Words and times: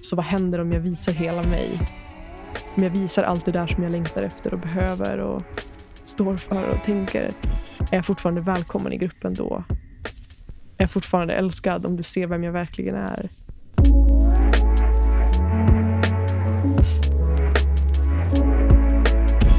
Så 0.00 0.16
vad 0.16 0.24
händer 0.24 0.58
om 0.58 0.72
jag 0.72 0.80
visar 0.80 1.12
hela 1.12 1.42
mig? 1.42 1.80
Om 2.74 2.82
jag 2.82 2.90
visar 2.90 3.22
allt 3.22 3.44
det 3.44 3.52
där 3.52 3.66
som 3.66 3.82
jag 3.82 3.92
längtar 3.92 4.22
efter 4.22 4.54
och 4.54 4.60
behöver 4.60 5.18
och 5.18 5.42
står 6.04 6.36
för 6.36 6.68
och 6.68 6.84
tänker. 6.84 7.32
Är 7.78 7.96
jag 7.96 8.06
fortfarande 8.06 8.40
välkommen 8.40 8.92
i 8.92 8.96
gruppen 8.96 9.34
då? 9.34 9.64
Är 10.78 10.82
jag 10.82 10.90
fortfarande 10.90 11.34
älskad 11.34 11.86
om 11.86 11.96
du 11.96 12.02
ser 12.02 12.26
vem 12.26 12.44
jag 12.44 12.52
verkligen 12.52 12.94
är? 12.94 13.28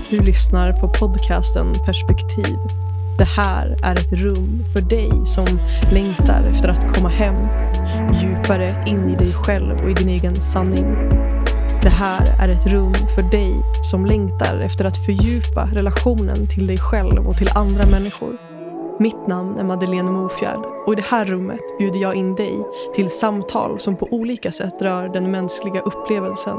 Du 0.09 0.21
lyssnar 0.21 0.73
på 0.73 0.89
podcasten 0.89 1.73
Perspektiv. 1.85 2.57
Det 3.17 3.27
här 3.27 3.77
är 3.83 3.95
ett 3.95 4.13
rum 4.13 4.63
för 4.73 4.81
dig 4.81 5.11
som 5.25 5.47
längtar 5.91 6.43
efter 6.43 6.69
att 6.69 6.95
komma 6.95 7.09
hem 7.09 7.35
djupare 8.21 8.83
in 8.87 9.09
i 9.09 9.15
dig 9.15 9.33
själv 9.33 9.83
och 9.83 9.89
i 9.89 9.93
din 9.93 10.09
egen 10.09 10.35
sanning. 10.35 10.95
Det 11.83 11.89
här 11.89 12.35
är 12.39 12.49
ett 12.49 12.67
rum 12.67 12.93
för 13.15 13.31
dig 13.31 13.53
som 13.91 14.05
längtar 14.05 14.59
efter 14.59 14.85
att 14.85 15.05
fördjupa 15.05 15.69
relationen 15.73 16.47
till 16.47 16.67
dig 16.67 16.77
själv 16.77 17.27
och 17.27 17.37
till 17.37 17.49
andra 17.55 17.85
människor. 17.85 18.37
Mitt 18.99 19.27
namn 19.27 19.57
är 19.57 19.63
Madeleine 19.63 20.11
Mofjärd 20.11 20.65
och 20.85 20.93
i 20.93 20.95
det 20.95 21.05
här 21.05 21.25
rummet 21.25 21.77
bjuder 21.79 21.99
jag 21.99 22.15
in 22.15 22.35
dig 22.35 22.65
till 22.95 23.09
samtal 23.09 23.79
som 23.79 23.95
på 23.95 24.07
olika 24.11 24.51
sätt 24.51 24.81
rör 24.81 25.09
den 25.09 25.31
mänskliga 25.31 25.81
upplevelsen. 25.81 26.57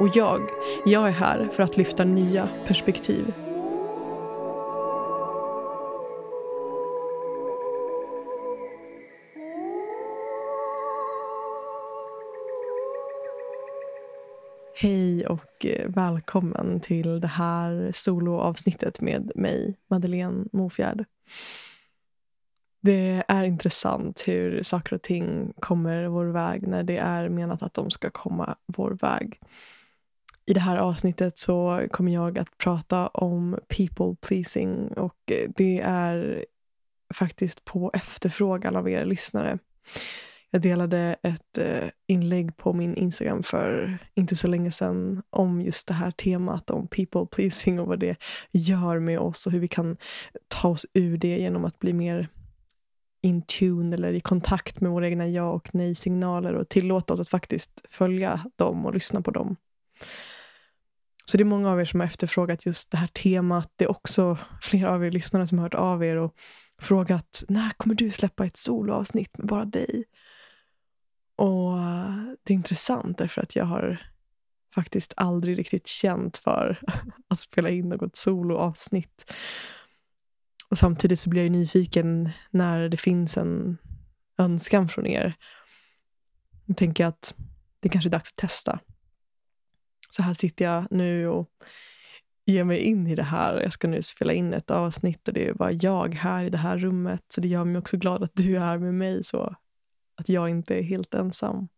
Och 0.00 0.08
jag, 0.16 0.40
jag 0.84 1.08
är 1.08 1.12
här 1.12 1.48
för 1.52 1.62
att 1.62 1.76
lyfta 1.76 2.04
nya 2.04 2.48
perspektiv. 2.66 3.32
Hej 14.80 15.26
och 15.26 15.66
eh, 15.66 15.88
välkommen 15.88 16.80
till 16.80 17.20
det 17.20 17.26
här 17.28 17.92
soloavsnittet 17.94 19.00
med 19.00 19.32
mig, 19.34 19.78
Madeleine 19.90 20.44
Mofjärd. 20.52 21.04
Det 22.80 23.24
är 23.28 23.44
intressant 23.44 24.24
hur 24.26 24.62
saker 24.62 24.94
och 24.94 25.02
ting 25.02 25.52
kommer 25.60 26.06
vår 26.06 26.24
väg 26.24 26.66
när 26.66 26.82
det 26.82 26.96
är 26.98 27.28
menat 27.28 27.62
att 27.62 27.74
de 27.74 27.90
ska 27.90 28.10
komma 28.10 28.56
vår 28.66 28.90
väg. 28.90 29.40
I 30.46 30.52
det 30.52 30.60
här 30.60 30.76
avsnittet 30.76 31.38
så 31.38 31.86
kommer 31.90 32.12
jag 32.12 32.38
att 32.38 32.58
prata 32.58 33.06
om 33.06 33.58
people 33.68 34.16
pleasing 34.28 34.88
och 34.88 35.32
eh, 35.32 35.50
det 35.56 35.80
är 35.80 36.44
faktiskt 37.14 37.64
på 37.64 37.90
efterfrågan 37.94 38.76
av 38.76 38.88
er 38.88 39.04
lyssnare. 39.04 39.58
Jag 40.50 40.62
delade 40.62 41.16
ett 41.22 41.58
eh, 41.58 41.88
inlägg 42.06 42.56
på 42.56 42.72
min 42.72 42.94
Instagram 42.94 43.42
för 43.42 43.98
inte 44.14 44.36
så 44.36 44.46
länge 44.46 44.70
sedan 44.72 45.22
om 45.30 45.60
just 45.62 45.88
det 45.88 45.94
här 45.94 46.10
temat 46.10 46.70
om 46.70 46.88
people 46.88 47.26
pleasing 47.26 47.80
och 47.80 47.86
vad 47.86 47.98
det 47.98 48.16
gör 48.50 48.98
med 48.98 49.18
oss 49.18 49.46
och 49.46 49.52
hur 49.52 49.60
vi 49.60 49.68
kan 49.68 49.96
ta 50.48 50.68
oss 50.68 50.86
ur 50.94 51.18
det 51.18 51.38
genom 51.38 51.64
att 51.64 51.78
bli 51.78 51.92
mer 51.92 52.28
in 53.22 53.42
tune 53.42 53.96
eller 53.96 54.12
i 54.12 54.20
kontakt 54.20 54.80
med 54.80 54.90
våra 54.90 55.08
egna 55.08 55.28
ja 55.28 55.50
och 55.50 55.74
nej-signaler 55.74 56.54
och 56.54 56.68
tillåta 56.68 57.14
oss 57.14 57.20
att 57.20 57.28
faktiskt 57.28 57.86
följa 57.90 58.40
dem 58.56 58.86
och 58.86 58.94
lyssna 58.94 59.22
på 59.22 59.30
dem. 59.30 59.56
Så 61.24 61.36
det 61.36 61.42
är 61.42 61.44
många 61.44 61.70
av 61.70 61.80
er 61.80 61.84
som 61.84 62.00
har 62.00 62.06
efterfrågat 62.06 62.66
just 62.66 62.90
det 62.90 62.96
här 62.96 63.06
temat. 63.06 63.72
Det 63.76 63.84
är 63.84 63.90
också 63.90 64.38
flera 64.62 64.92
av 64.92 65.04
er 65.04 65.10
lyssnare 65.10 65.46
som 65.46 65.58
har 65.58 65.64
hört 65.64 65.74
av 65.74 66.04
er 66.04 66.16
och 66.16 66.34
frågat 66.80 67.44
när 67.48 67.70
kommer 67.76 67.94
du 67.94 68.10
släppa 68.10 68.46
ett 68.46 68.56
soloavsnitt 68.56 69.38
med 69.38 69.46
bara 69.46 69.64
dig? 69.64 70.04
Och 71.38 71.78
det 72.42 72.52
är 72.52 72.54
intressant 72.54 73.18
därför 73.18 73.42
att 73.42 73.56
jag 73.56 73.64
har 73.64 74.02
faktiskt 74.74 75.12
aldrig 75.16 75.58
riktigt 75.58 75.86
känt 75.86 76.36
för 76.36 76.80
att 77.28 77.40
spela 77.40 77.70
in 77.70 77.88
något 77.88 78.16
soloavsnitt. 78.16 79.34
Och 80.70 80.78
samtidigt 80.78 81.20
så 81.20 81.30
blir 81.30 81.42
jag 81.42 81.52
nyfiken 81.52 82.30
när 82.50 82.88
det 82.88 82.96
finns 82.96 83.36
en 83.36 83.78
önskan 84.38 84.88
från 84.88 85.06
er. 85.06 85.34
Nu 86.64 86.74
tänker 86.74 87.06
att 87.06 87.34
det 87.80 87.88
kanske 87.88 88.08
är 88.08 88.10
dags 88.10 88.32
att 88.32 88.36
testa. 88.36 88.80
Så 90.10 90.22
här 90.22 90.34
sitter 90.34 90.64
jag 90.64 90.86
nu 90.90 91.28
och 91.28 91.50
ger 92.46 92.64
mig 92.64 92.78
in 92.78 93.06
i 93.06 93.14
det 93.14 93.22
här. 93.22 93.60
Jag 93.60 93.72
ska 93.72 93.88
nu 93.88 94.02
spela 94.02 94.32
in 94.32 94.54
ett 94.54 94.70
avsnitt 94.70 95.28
och 95.28 95.34
det 95.34 95.48
är 95.48 95.54
bara 95.54 95.72
jag 95.72 96.14
här 96.14 96.44
i 96.44 96.50
det 96.50 96.58
här 96.58 96.78
rummet. 96.78 97.24
Så 97.28 97.40
det 97.40 97.48
gör 97.48 97.64
mig 97.64 97.78
också 97.78 97.96
glad 97.96 98.22
att 98.22 98.34
du 98.34 98.56
är 98.56 98.60
här 98.60 98.78
med 98.78 98.94
mig 98.94 99.24
så 99.24 99.56
att 100.18 100.28
jag 100.28 100.48
inte 100.48 100.74
är 100.78 100.82
helt 100.82 101.14
ensam. 101.14 101.68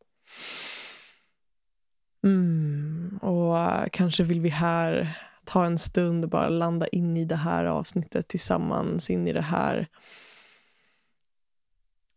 Mm, 2.23 3.19
och 3.23 3.93
kanske 3.93 4.25
vill 4.25 4.41
vi 4.41 4.49
här 4.49 5.19
ta 5.45 5.67
en 5.67 5.79
stund 5.79 6.25
och 6.25 6.31
bara 6.31 6.49
landa 6.49 6.87
in 6.87 7.17
i 7.17 7.25
det 7.25 7.37
här 7.37 7.65
avsnittet 7.65 8.29
tillsammans, 8.29 9.11
in 9.11 9.29
i 9.29 9.33
det 9.33 9.43
här 9.43 9.87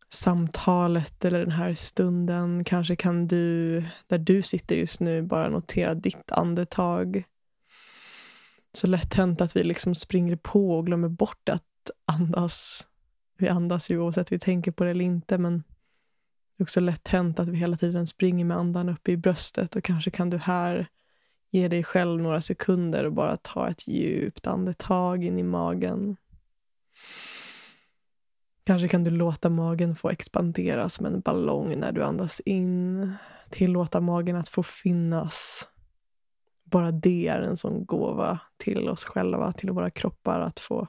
samtalet 0.09 1.25
eller 1.25 1.39
den 1.39 1.51
här 1.51 1.73
stunden. 1.73 2.63
Kanske 2.63 2.95
kan 2.95 3.27
du, 3.27 3.79
där 4.07 4.17
du 4.17 4.41
sitter 4.41 4.75
just 4.75 4.99
nu, 4.99 5.21
bara 5.21 5.49
notera 5.49 5.93
ditt 5.93 6.31
andetag. 6.31 7.23
Så 8.73 8.87
lätt 8.87 9.13
hänt 9.13 9.41
att 9.41 9.55
vi 9.55 9.63
liksom 9.63 9.95
springer 9.95 10.35
på 10.35 10.77
och 10.77 10.85
glömmer 10.85 11.09
bort 11.09 11.49
att 11.49 11.91
andas. 12.05 12.87
Vi 13.37 13.49
andas 13.49 13.91
ju 13.91 13.99
oavsett 13.99 14.31
vi 14.31 14.39
tänker 14.39 14.71
på 14.71 14.83
det 14.83 14.89
eller 14.89 15.05
inte, 15.05 15.37
men 15.37 15.63
det 16.57 16.61
är 16.61 16.63
också 16.63 16.79
lätt 16.79 17.07
hänt 17.07 17.39
att 17.39 17.47
vi 17.47 17.57
hela 17.57 17.77
tiden 17.77 18.07
springer 18.07 18.45
med 18.45 18.57
andan 18.57 18.89
uppe 18.89 19.11
i 19.11 19.17
bröstet 19.17 19.75
och 19.75 19.83
kanske 19.83 20.11
kan 20.11 20.29
du 20.29 20.37
här 20.37 20.87
ge 21.51 21.67
dig 21.67 21.83
själv 21.83 22.21
några 22.21 22.41
sekunder 22.41 23.03
och 23.05 23.13
bara 23.13 23.37
ta 23.37 23.69
ett 23.69 23.87
djupt 23.87 24.47
andetag 24.47 25.23
in 25.23 25.39
i 25.39 25.43
magen. 25.43 26.15
Kanske 28.63 28.87
kan 28.87 29.03
du 29.03 29.11
låta 29.11 29.49
magen 29.49 29.95
få 29.95 30.09
expandera 30.09 30.89
som 30.89 31.05
en 31.05 31.19
ballong 31.21 31.79
när 31.79 31.91
du 31.91 32.03
andas 32.03 32.39
in. 32.39 33.13
Tillåta 33.49 34.01
magen 34.01 34.35
att 34.35 34.49
få 34.49 34.63
finnas. 34.63 35.67
Bara 36.63 36.91
det 36.91 37.27
är 37.27 37.41
en 37.41 37.57
sån 37.57 37.85
gåva 37.85 38.39
till 38.57 38.89
oss 38.89 39.03
själva, 39.03 39.53
till 39.53 39.71
våra 39.71 39.89
kroppar 39.89 40.39
att 40.39 40.59
få 40.59 40.87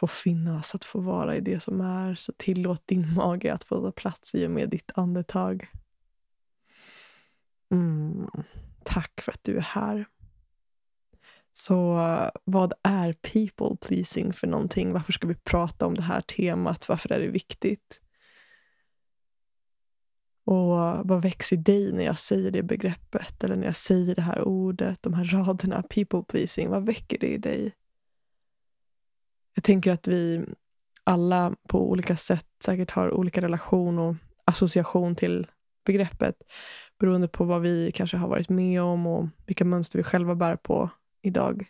få 0.00 0.06
finnas, 0.06 0.74
att 0.74 0.84
få 0.84 1.00
vara 1.00 1.36
i 1.36 1.40
det 1.40 1.60
som 1.60 1.80
är. 1.80 2.14
Så 2.14 2.32
tillåt 2.32 2.86
din 2.86 3.14
mage 3.14 3.54
att 3.54 3.64
få 3.64 3.80
ta 3.80 3.92
plats 3.92 4.34
i 4.34 4.46
och 4.46 4.50
med 4.50 4.68
ditt 4.68 4.90
andetag. 4.94 5.66
Mm. 7.70 8.26
Tack 8.84 9.20
för 9.22 9.32
att 9.32 9.44
du 9.44 9.56
är 9.56 9.60
här. 9.60 10.04
Så 11.52 11.94
vad 12.44 12.72
är 12.82 13.12
people 13.12 13.76
pleasing 13.88 14.32
för 14.32 14.46
någonting? 14.46 14.92
Varför 14.92 15.12
ska 15.12 15.26
vi 15.26 15.34
prata 15.34 15.86
om 15.86 15.94
det 15.94 16.02
här 16.02 16.20
temat? 16.20 16.88
Varför 16.88 17.12
är 17.12 17.20
det 17.20 17.28
viktigt? 17.28 18.00
Och 20.44 20.76
vad 21.08 21.22
väcks 21.22 21.52
i 21.52 21.56
dig 21.56 21.92
när 21.92 22.04
jag 22.04 22.18
säger 22.18 22.50
det 22.50 22.62
begreppet? 22.62 23.44
Eller 23.44 23.56
när 23.56 23.66
jag 23.66 23.76
säger 23.76 24.14
det 24.14 24.22
här 24.22 24.42
ordet, 24.42 25.02
de 25.02 25.14
här 25.14 25.24
raderna, 25.24 25.82
people 25.82 26.22
pleasing. 26.28 26.68
Vad 26.68 26.86
väcker 26.86 27.18
det 27.18 27.28
i 27.28 27.38
dig? 27.38 27.74
Jag 29.54 29.64
tänker 29.64 29.92
att 29.92 30.08
vi 30.08 30.44
alla 31.04 31.56
på 31.68 31.90
olika 31.90 32.16
sätt 32.16 32.46
säkert 32.64 32.90
har 32.90 33.10
olika 33.10 33.40
relation 33.40 33.98
och 33.98 34.16
association 34.44 35.16
till 35.16 35.46
begreppet 35.84 36.34
beroende 36.98 37.28
på 37.28 37.44
vad 37.44 37.60
vi 37.60 37.92
kanske 37.94 38.16
har 38.16 38.28
varit 38.28 38.48
med 38.48 38.82
om 38.82 39.06
och 39.06 39.28
vilka 39.46 39.64
mönster 39.64 39.98
vi 39.98 40.02
själva 40.02 40.34
bär 40.34 40.56
på 40.56 40.90
idag. 41.22 41.66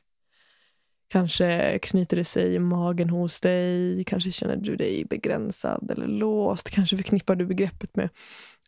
Kanske 1.08 1.78
knyter 1.78 2.16
det 2.16 2.24
sig 2.24 2.54
i 2.54 2.58
magen 2.58 3.10
hos 3.10 3.40
dig, 3.40 4.04
kanske 4.04 4.30
känner 4.30 4.56
du 4.56 4.76
dig 4.76 5.04
begränsad 5.04 5.90
eller 5.90 6.06
låst. 6.06 6.70
Kanske 6.70 6.96
förknippar 6.96 7.36
du 7.36 7.46
begreppet 7.46 7.96
med 7.96 8.08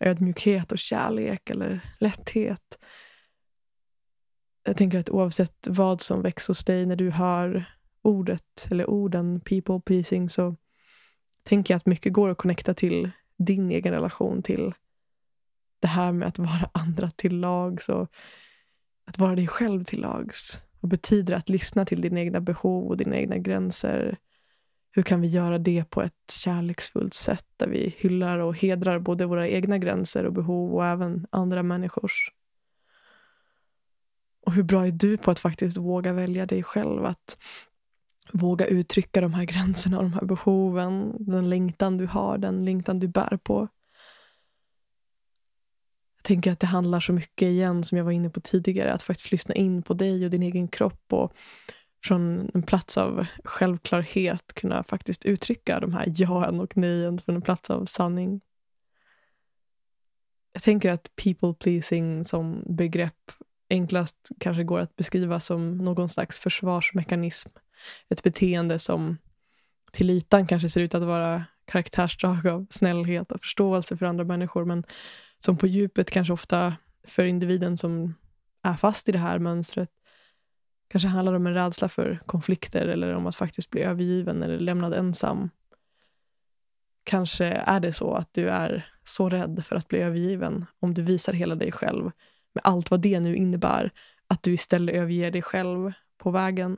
ödmjukhet 0.01 0.73
och 0.73 0.79
kärlek 0.79 1.51
eller 1.51 1.81
lätthet. 2.01 2.79
Jag 4.65 4.77
tänker 4.77 4.99
att 4.99 5.11
oavsett 5.11 5.69
vad 5.71 6.01
som 6.01 6.23
väcks 6.23 6.49
hos 6.49 6.65
dig 6.65 6.87
när 6.87 6.97
du 6.97 7.11
hör 7.11 7.65
ordet 8.03 8.69
eller 8.71 8.91
orden 8.91 9.41
people 9.41 9.81
pleasing 9.81 10.29
så 10.29 10.57
tänker 11.43 11.75
jag 11.75 11.77
att 11.77 11.87
mycket 11.87 12.13
går 12.13 12.29
att 12.29 12.39
connecta 12.39 12.75
till 12.75 13.11
din 13.37 13.71
egen 13.71 13.93
relation 13.93 14.43
till 14.43 14.75
det 15.81 15.89
här 15.89 16.13
med 16.13 16.29
att 16.29 16.39
vara 16.39 16.71
andra 16.75 17.11
till 17.11 17.41
lags 17.41 17.89
och 17.89 18.13
att 19.05 19.19
vara 19.19 19.35
dig 19.35 19.49
själv 19.49 19.85
till 19.85 20.01
lags. 20.01 20.63
Vad 20.81 20.91
betyder 20.91 21.33
det 21.33 21.39
att 21.39 21.49
lyssna 21.49 21.85
till 21.85 22.01
dina 22.01 22.21
egna 22.21 22.41
behov 22.41 22.89
och 22.89 22.97
dina 22.97 23.17
egna 23.17 23.39
gränser? 23.39 24.19
Hur 24.91 25.03
kan 25.03 25.21
vi 25.21 25.29
göra 25.29 25.59
det 25.59 25.91
på 25.91 26.03
ett 26.03 26.31
kärleksfullt 26.45 27.15
sätt 27.15 27.47
där 27.57 27.69
vi 27.69 27.95
hyllar 27.99 28.39
och 28.39 28.57
hedrar 28.57 28.99
både 28.99 29.27
våra 29.27 29.49
egna 29.49 29.79
gränser 29.79 30.27
och 30.27 30.33
behov 30.33 30.75
och 30.75 30.87
även 30.87 31.27
andra 31.31 31.63
människors? 31.63 32.33
Och 34.47 34.53
hur 34.53 34.63
bra 34.63 34.87
är 34.87 34.91
du 34.91 35.17
på 35.17 35.31
att 35.31 35.39
faktiskt 35.39 35.77
våga 35.77 36.13
välja 36.13 36.47
dig 36.47 36.63
själv? 36.63 37.05
Att 37.05 37.39
våga 38.33 38.67
uttrycka 38.67 39.21
de 39.21 39.35
här 39.35 39.45
gränserna 39.45 39.99
och 39.99 40.03
de 40.03 40.13
här 40.13 40.25
behoven, 40.25 41.15
den 41.19 41.51
längtan 41.51 41.97
du 41.97 42.07
har, 42.07 42.39
den 42.39 42.65
längtan 42.65 42.99
du 42.99 43.09
bär 43.09 43.39
på. 43.43 43.69
Jag 46.17 46.25
tänker 46.25 46.53
att 46.53 46.61
det 46.61 46.67
handlar 46.67 47.01
så 47.01 47.13
mycket 47.13 47.47
igen, 47.47 47.85
som 47.85 47.99
jag 47.99 48.05
var 48.05 48.13
inne 48.13 48.31
på 48.31 48.41
tidigare, 48.41 48.93
att 48.93 49.03
faktiskt 49.03 49.33
lyssna 49.33 49.55
in 49.55 49.83
på 49.83 49.95
dig 49.95 50.25
och 50.25 50.31
din 50.31 50.43
egen 50.43 50.69
kropp 50.69 51.13
och 51.13 51.33
från 52.05 52.51
en 52.55 52.63
plats 52.63 52.99
av 52.99 53.27
självklarhet 53.45 54.53
kunna 54.55 54.83
faktiskt 54.83 55.25
uttrycka 55.25 55.81
de 55.81 55.93
här 55.93 56.13
jaen 56.17 56.61
och 56.61 56.77
nejen 56.77 57.19
från 57.19 57.35
en 57.35 57.43
plats 57.43 57.71
av 57.71 57.85
sanning. 57.85 58.41
Jag 60.53 60.63
tänker 60.63 60.91
att 60.91 61.17
people 61.17 61.55
pleasing 61.55 62.25
som 62.25 62.65
begrepp 62.67 63.33
enklast 63.73 64.29
kanske 64.39 64.65
går 64.65 64.81
att 64.81 64.97
beskriva 64.97 65.41
som 65.41 65.79
någon 65.79 66.09
slags 66.09 66.41
försvarsmekanism. 66.41 67.51
Ett 68.09 68.23
beteende 68.23 68.79
som 68.79 69.19
till 69.93 70.11
ytan 70.11 70.47
kanske 70.47 70.69
ser 70.69 70.81
ut 70.81 70.95
att 70.95 71.03
vara 71.03 71.45
karaktärsdrag 71.65 72.47
av 72.47 72.67
snällhet 72.71 73.33
och 73.33 73.41
förståelse 73.41 73.97
för 73.97 74.07
andra 74.07 74.25
människor, 74.25 74.65
men 74.65 74.85
som 75.39 75.57
på 75.57 75.67
djupet 75.67 76.11
kanske 76.11 76.33
ofta 76.33 76.77
för 77.05 77.25
individen 77.25 77.77
som 77.77 78.15
är 78.63 78.75
fast 78.75 79.09
i 79.09 79.13
det 79.13 79.19
här 79.19 79.39
mönstret 79.39 79.91
kanske 80.89 81.09
handlar 81.09 81.33
om 81.33 81.47
en 81.47 81.55
rädsla 81.55 81.89
för 81.89 82.23
konflikter 82.27 82.87
eller 82.87 83.15
om 83.15 83.27
att 83.27 83.37
faktiskt 83.37 83.71
bli 83.71 83.83
övergiven 83.83 84.43
eller 84.43 84.59
lämnad 84.59 84.95
ensam. 84.95 85.51
Kanske 87.05 87.45
är 87.47 87.81
det 87.81 87.93
så 87.93 88.15
att 88.15 88.35
du 88.35 88.49
är 88.49 88.87
så 89.05 89.29
rädd 89.29 89.65
för 89.67 89.77
att 89.77 89.89
bli 89.89 89.99
övergiven 89.99 90.67
om 90.81 90.95
du 90.95 91.03
visar 91.03 91.33
hela 91.33 91.55
dig 91.55 91.73
själv 91.73 92.11
med 92.55 92.63
allt 92.65 92.91
vad 92.91 93.01
det 93.01 93.21
nu 93.21 93.37
innebär, 93.37 93.91
att 94.27 94.43
du 94.43 94.53
istället 94.53 94.95
överger 94.95 95.31
dig 95.31 95.43
själv 95.43 95.93
på 96.19 96.31
vägen. 96.31 96.77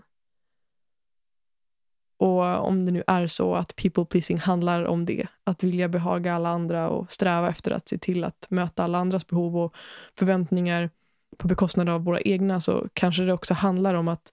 Och 2.16 2.66
om 2.68 2.86
det 2.86 2.92
nu 2.92 3.02
är 3.06 3.26
så 3.26 3.54
att 3.54 3.76
people 3.76 4.04
pleasing 4.04 4.38
handlar 4.38 4.84
om 4.84 5.04
det, 5.04 5.26
att 5.44 5.62
vilja 5.62 5.88
behaga 5.88 6.34
alla 6.34 6.48
andra 6.48 6.88
och 6.88 7.12
sträva 7.12 7.48
efter 7.48 7.70
att 7.70 7.88
se 7.88 7.98
till 7.98 8.24
att 8.24 8.46
möta 8.50 8.84
alla 8.84 8.98
andras 8.98 9.26
behov 9.26 9.56
och 9.56 9.74
förväntningar 10.18 10.90
på 11.36 11.48
bekostnad 11.48 11.88
av 11.88 12.04
våra 12.04 12.20
egna, 12.20 12.60
så 12.60 12.88
kanske 12.92 13.22
det 13.22 13.32
också 13.32 13.54
handlar 13.54 13.94
om 13.94 14.08
att 14.08 14.32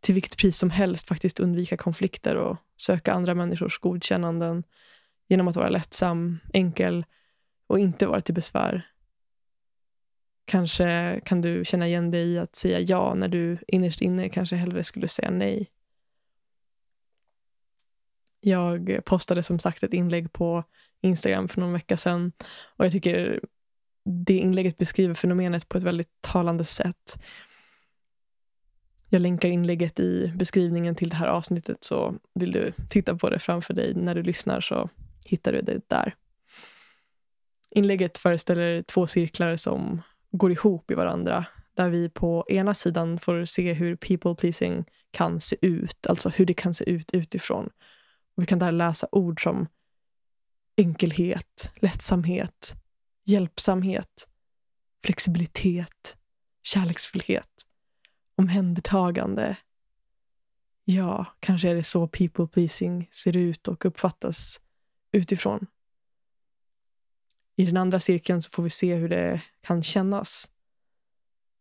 till 0.00 0.14
vilket 0.14 0.36
pris 0.36 0.58
som 0.58 0.70
helst 0.70 1.08
faktiskt 1.08 1.40
undvika 1.40 1.76
konflikter 1.76 2.36
och 2.36 2.56
söka 2.76 3.12
andra 3.12 3.34
människors 3.34 3.78
godkännanden 3.78 4.64
genom 5.28 5.48
att 5.48 5.56
vara 5.56 5.68
lättsam, 5.68 6.38
enkel 6.52 7.04
och 7.66 7.78
inte 7.78 8.06
vara 8.06 8.20
till 8.20 8.34
besvär. 8.34 8.91
Kanske 10.44 11.20
kan 11.24 11.40
du 11.40 11.64
känna 11.64 11.88
igen 11.88 12.10
dig 12.10 12.32
i 12.32 12.38
att 12.38 12.56
säga 12.56 12.80
ja 12.80 13.14
när 13.14 13.28
du 13.28 13.58
innerst 13.68 14.00
inne 14.00 14.28
kanske 14.28 14.56
hellre 14.56 14.84
skulle 14.84 15.08
säga 15.08 15.30
nej. 15.30 15.70
Jag 18.40 19.00
postade 19.04 19.42
som 19.42 19.58
sagt 19.58 19.82
ett 19.82 19.92
inlägg 19.94 20.32
på 20.32 20.64
Instagram 21.00 21.48
för 21.48 21.60
någon 21.60 21.72
vecka 21.72 21.96
sedan 21.96 22.32
och 22.76 22.84
jag 22.84 22.92
tycker 22.92 23.40
det 24.04 24.38
inlägget 24.38 24.78
beskriver 24.78 25.14
fenomenet 25.14 25.68
på 25.68 25.78
ett 25.78 25.84
väldigt 25.84 26.20
talande 26.20 26.64
sätt. 26.64 27.22
Jag 29.08 29.20
länkar 29.20 29.48
inlägget 29.48 30.00
i 30.00 30.32
beskrivningen 30.36 30.94
till 30.94 31.08
det 31.08 31.16
här 31.16 31.26
avsnittet 31.26 31.84
så 31.84 32.14
vill 32.34 32.52
du 32.52 32.72
titta 32.90 33.16
på 33.16 33.30
det 33.30 33.38
framför 33.38 33.74
dig 33.74 33.94
när 33.94 34.14
du 34.14 34.22
lyssnar 34.22 34.60
så 34.60 34.88
hittar 35.24 35.52
du 35.52 35.62
det 35.62 35.80
där. 35.88 36.14
Inlägget 37.70 38.18
föreställer 38.18 38.82
två 38.82 39.06
cirklar 39.06 39.56
som 39.56 40.02
går 40.32 40.52
ihop 40.52 40.90
i 40.90 40.94
varandra. 40.94 41.46
Där 41.74 41.90
vi 41.90 42.08
på 42.08 42.46
ena 42.48 42.74
sidan 42.74 43.18
får 43.18 43.44
se 43.44 43.72
hur 43.72 43.96
people 43.96 44.34
pleasing 44.34 44.84
kan 45.10 45.40
se 45.40 45.56
ut, 45.60 46.06
alltså 46.06 46.28
hur 46.28 46.46
det 46.46 46.54
kan 46.54 46.74
se 46.74 46.90
ut 46.90 47.10
utifrån. 47.14 47.66
Och 48.36 48.42
vi 48.42 48.46
kan 48.46 48.58
där 48.58 48.72
läsa 48.72 49.08
ord 49.12 49.42
som 49.42 49.66
enkelhet, 50.76 51.72
lättsamhet, 51.74 52.72
hjälpsamhet, 53.24 54.28
flexibilitet, 55.04 56.16
kärleksfullhet, 56.62 57.48
omhändertagande. 58.36 59.56
Ja, 60.84 61.26
kanske 61.40 61.68
är 61.68 61.74
det 61.74 61.84
så 61.84 62.08
people 62.08 62.46
pleasing 62.46 63.08
ser 63.12 63.36
ut 63.36 63.68
och 63.68 63.84
uppfattas 63.84 64.60
utifrån. 65.12 65.66
I 67.62 67.64
den 67.64 67.76
andra 67.76 68.00
cirkeln 68.00 68.42
så 68.42 68.50
får 68.50 68.62
vi 68.62 68.70
se 68.70 68.94
hur 68.94 69.08
det 69.08 69.42
kan 69.60 69.82
kännas. 69.82 70.50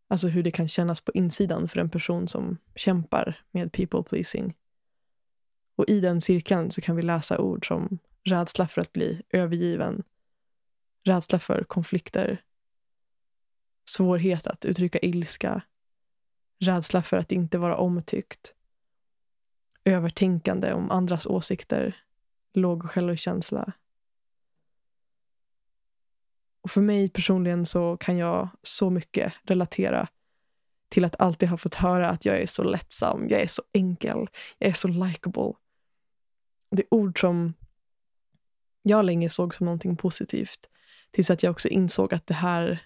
Alltså 0.07 0.27
hur 0.27 0.43
det 0.43 0.51
kan 0.51 0.67
kännas 0.67 1.01
på 1.01 1.11
insidan 1.11 1.67
för 1.67 1.79
en 1.79 1.89
person 1.89 2.27
som 2.27 2.57
kämpar 2.75 3.43
med 3.51 3.71
people 3.71 4.03
pleasing. 4.03 4.57
Och 5.75 5.89
i 5.89 5.99
den 5.99 6.21
cirkeln 6.21 6.71
så 6.71 6.81
kan 6.81 6.95
vi 6.95 7.01
läsa 7.01 7.39
ord 7.39 7.67
som 7.67 7.99
rädsla 8.23 8.67
för 8.67 8.81
att 8.81 8.93
bli 8.93 9.21
övergiven, 9.29 10.03
rädsla 11.03 11.39
för 11.39 11.63
konflikter, 11.63 12.43
svårighet 13.85 14.47
att 14.47 14.65
uttrycka 14.65 14.99
ilska, 14.99 15.61
rädsla 16.59 17.01
för 17.01 17.17
att 17.17 17.31
inte 17.31 17.57
vara 17.57 17.77
omtyckt, 17.77 18.53
övertänkande 19.83 20.73
om 20.73 20.91
andras 20.91 21.25
åsikter, 21.25 21.95
låg 22.53 22.91
självkänsla, 22.91 23.73
och 26.61 26.71
för 26.71 26.81
mig 26.81 27.09
personligen 27.09 27.65
så 27.65 27.97
kan 27.97 28.17
jag 28.17 28.49
så 28.61 28.89
mycket 28.89 29.33
relatera 29.43 30.07
till 30.89 31.05
att 31.05 31.21
alltid 31.21 31.49
ha 31.49 31.57
fått 31.57 31.75
höra 31.75 32.09
att 32.09 32.25
jag 32.25 32.41
är 32.41 32.45
så 32.45 32.63
lättsam, 32.63 33.29
jag 33.29 33.41
är 33.41 33.47
så 33.47 33.63
enkel, 33.73 34.27
jag 34.57 34.69
är 34.69 34.73
så 34.73 34.87
likable. 34.87 35.53
Det 36.71 36.81
är 36.81 36.93
ord 36.93 37.19
som 37.19 37.53
jag 38.81 39.05
länge 39.05 39.29
såg 39.29 39.55
som 39.55 39.65
någonting 39.65 39.97
positivt. 39.97 40.69
Tills 41.11 41.29
att 41.29 41.43
jag 41.43 41.51
också 41.51 41.67
insåg 41.67 42.13
att 42.13 42.27
det 42.27 42.33
här 42.33 42.79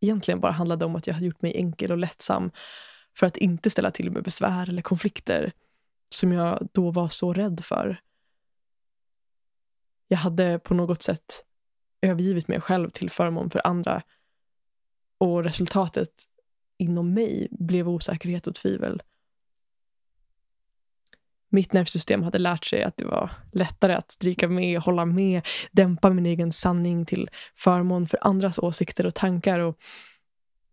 egentligen 0.00 0.40
bara 0.40 0.52
handlade 0.52 0.84
om 0.84 0.96
att 0.96 1.06
jag 1.06 1.14
hade 1.14 1.26
gjort 1.26 1.42
mig 1.42 1.56
enkel 1.56 1.92
och 1.92 1.98
lättsam 1.98 2.50
för 3.16 3.26
att 3.26 3.36
inte 3.36 3.70
ställa 3.70 3.90
till 3.90 4.10
med 4.10 4.22
besvär 4.22 4.68
eller 4.68 4.82
konflikter 4.82 5.52
som 6.08 6.32
jag 6.32 6.68
då 6.72 6.90
var 6.90 7.08
så 7.08 7.32
rädd 7.32 7.64
för. 7.64 8.00
Jag 10.08 10.18
hade 10.18 10.58
på 10.58 10.74
något 10.74 11.02
sätt 11.02 11.44
övergivit 12.00 12.48
mig 12.48 12.60
själv 12.60 12.90
till 12.90 13.10
förmån 13.10 13.50
för 13.50 13.66
andra. 13.66 14.02
Och 15.18 15.44
resultatet 15.44 16.24
inom 16.78 17.14
mig 17.14 17.48
blev 17.50 17.88
osäkerhet 17.88 18.46
och 18.46 18.54
tvivel. 18.54 19.02
Mitt 21.50 21.72
nervsystem 21.72 22.22
hade 22.22 22.38
lärt 22.38 22.64
sig 22.64 22.82
att 22.82 22.96
det 22.96 23.04
var 23.04 23.30
lättare 23.52 23.94
att 23.94 24.12
stryka 24.12 24.48
med, 24.48 24.80
hålla 24.80 25.04
med, 25.04 25.46
dämpa 25.72 26.10
min 26.10 26.26
egen 26.26 26.52
sanning 26.52 27.06
till 27.06 27.30
förmån 27.54 28.08
för 28.08 28.18
andras 28.22 28.58
åsikter 28.58 29.06
och 29.06 29.14
tankar 29.14 29.58
och 29.58 29.78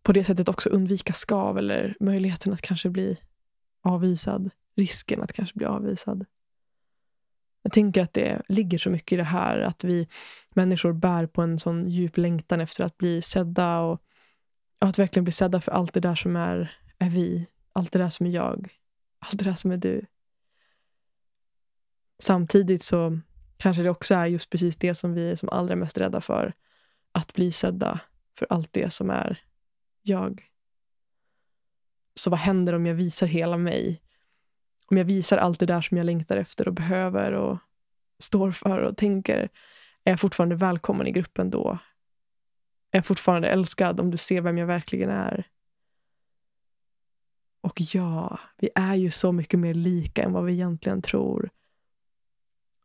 på 0.04 0.13
det 0.13 0.24
sättet 0.24 0.50
också 0.50 0.70
undvika 0.70 1.13
skav 1.13 1.58
eller 1.58 1.96
möjligheten 2.00 2.53
att 2.53 2.62
kanske 2.62 2.89
bli 2.89 3.17
avvisad. 3.82 4.50
Risken 4.75 5.22
att 5.22 5.34
kanske 5.34 5.58
bli 5.58 5.65
avvisad. 5.65 6.25
Jag 7.65 7.74
tänker 7.74 8.03
att 8.03 8.13
det 8.13 8.41
ligger 8.48 8.77
så 8.77 8.89
mycket 8.89 9.12
i 9.12 9.15
det 9.15 9.24
här 9.24 9.60
att 9.60 9.84
vi 9.84 10.07
människor 10.50 10.93
bär 10.93 11.25
på 11.25 11.41
en 11.41 11.60
sån 11.60 11.89
djup 11.89 12.17
längtan 12.17 12.62
efter 12.62 12.84
att 12.84 12.98
bli 12.98 13.22
sedda 13.22 13.79
och 13.79 14.01
att 14.79 15.00
verkligen 15.00 15.24
bli 15.24 15.31
sedda 15.31 15.62
för 15.62 15.72
allt 15.72 15.93
det 15.93 16.00
där 16.00 16.15
som 16.15 16.36
är, 16.36 16.72
är 16.98 17.10
vi. 17.10 17.48
Allt 17.74 17.91
det 17.91 18.00
där 18.00 18.10
som 18.10 18.25
är 18.25 18.29
jag. 18.29 18.69
Allt 19.19 19.39
det 19.39 19.45
där 19.45 19.55
som 19.55 19.72
är 19.72 19.77
du. 19.77 20.05
Samtidigt 22.19 22.84
så 22.84 23.19
kanske 23.57 23.84
det 23.84 23.89
också 23.89 24.15
är 24.15 24.25
just 24.25 24.50
precis 24.50 24.77
det 24.77 24.95
som 24.95 25.13
vi 25.13 25.31
är 25.31 25.36
som 25.36 25.50
allra 25.50 25.75
mest 25.75 25.98
rädda 25.98 26.22
för. 26.22 26.53
Att 27.12 27.34
bli 27.34 27.51
sedda 27.51 28.00
för 28.39 28.48
allt 28.50 28.74
det 28.74 28.93
som 28.93 29.10
är 29.10 29.41
jag. 30.01 30.50
Så 32.15 32.29
vad 32.29 32.39
händer 32.39 32.74
om 32.74 32.86
jag 32.86 32.95
visar 32.95 33.27
hela 33.27 33.57
mig 33.57 34.01
om 34.86 34.98
jag 34.98 35.06
visar 35.06 35.38
allt 35.38 35.60
det 35.60 35.65
där 35.65 35.82
som 35.82 35.98
jag 35.98 36.06
längtar 36.06 36.38
efter 36.38 36.68
och 36.68 36.74
behöver 36.74 37.32
och 37.32 37.58
står 38.20 38.51
för 38.51 38.80
och 38.80 38.98
tänker, 38.98 39.50
är 40.04 40.12
jag 40.12 40.20
fortfarande 40.20 40.56
välkommen 40.56 41.08
i 41.08 41.12
gruppen 41.12 41.50
då? 41.50 41.77
Är 42.92 42.98
jag 42.98 43.06
fortfarande 43.06 43.48
älskad 43.48 44.00
om 44.00 44.12
du 44.12 44.18
ser 44.18 44.42
vem 44.42 44.58
jag 44.58 44.68
verkligen 44.68 45.10
är? 45.10 45.48
Och 47.62 47.82
ja, 47.82 48.39
vi 48.58 48.70
är 48.75 48.96
ju 48.96 49.12
så 49.12 49.32
mycket 49.32 49.60
mer 49.60 49.74
lika 49.74 50.24
än 50.24 50.34
vad 50.34 50.46
vi 50.46 50.54
egentligen 50.54 51.01
tror. 51.01 51.50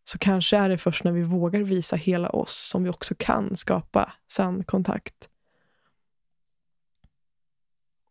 Så 0.04 0.19
kanske 0.19 0.57
är 0.57 0.69
det 0.69 0.78
först 0.78 1.04
när 1.04 1.12
vi 1.12 1.23
vågar 1.23 1.61
visa 1.61 1.97
hela 1.97 2.28
oss 2.28 2.69
som 2.69 2.85
vi 2.85 2.90
också 2.90 3.14
kan 3.19 3.57
skapa 3.57 4.12
sann 4.28 4.64
kontakt. 4.64 5.28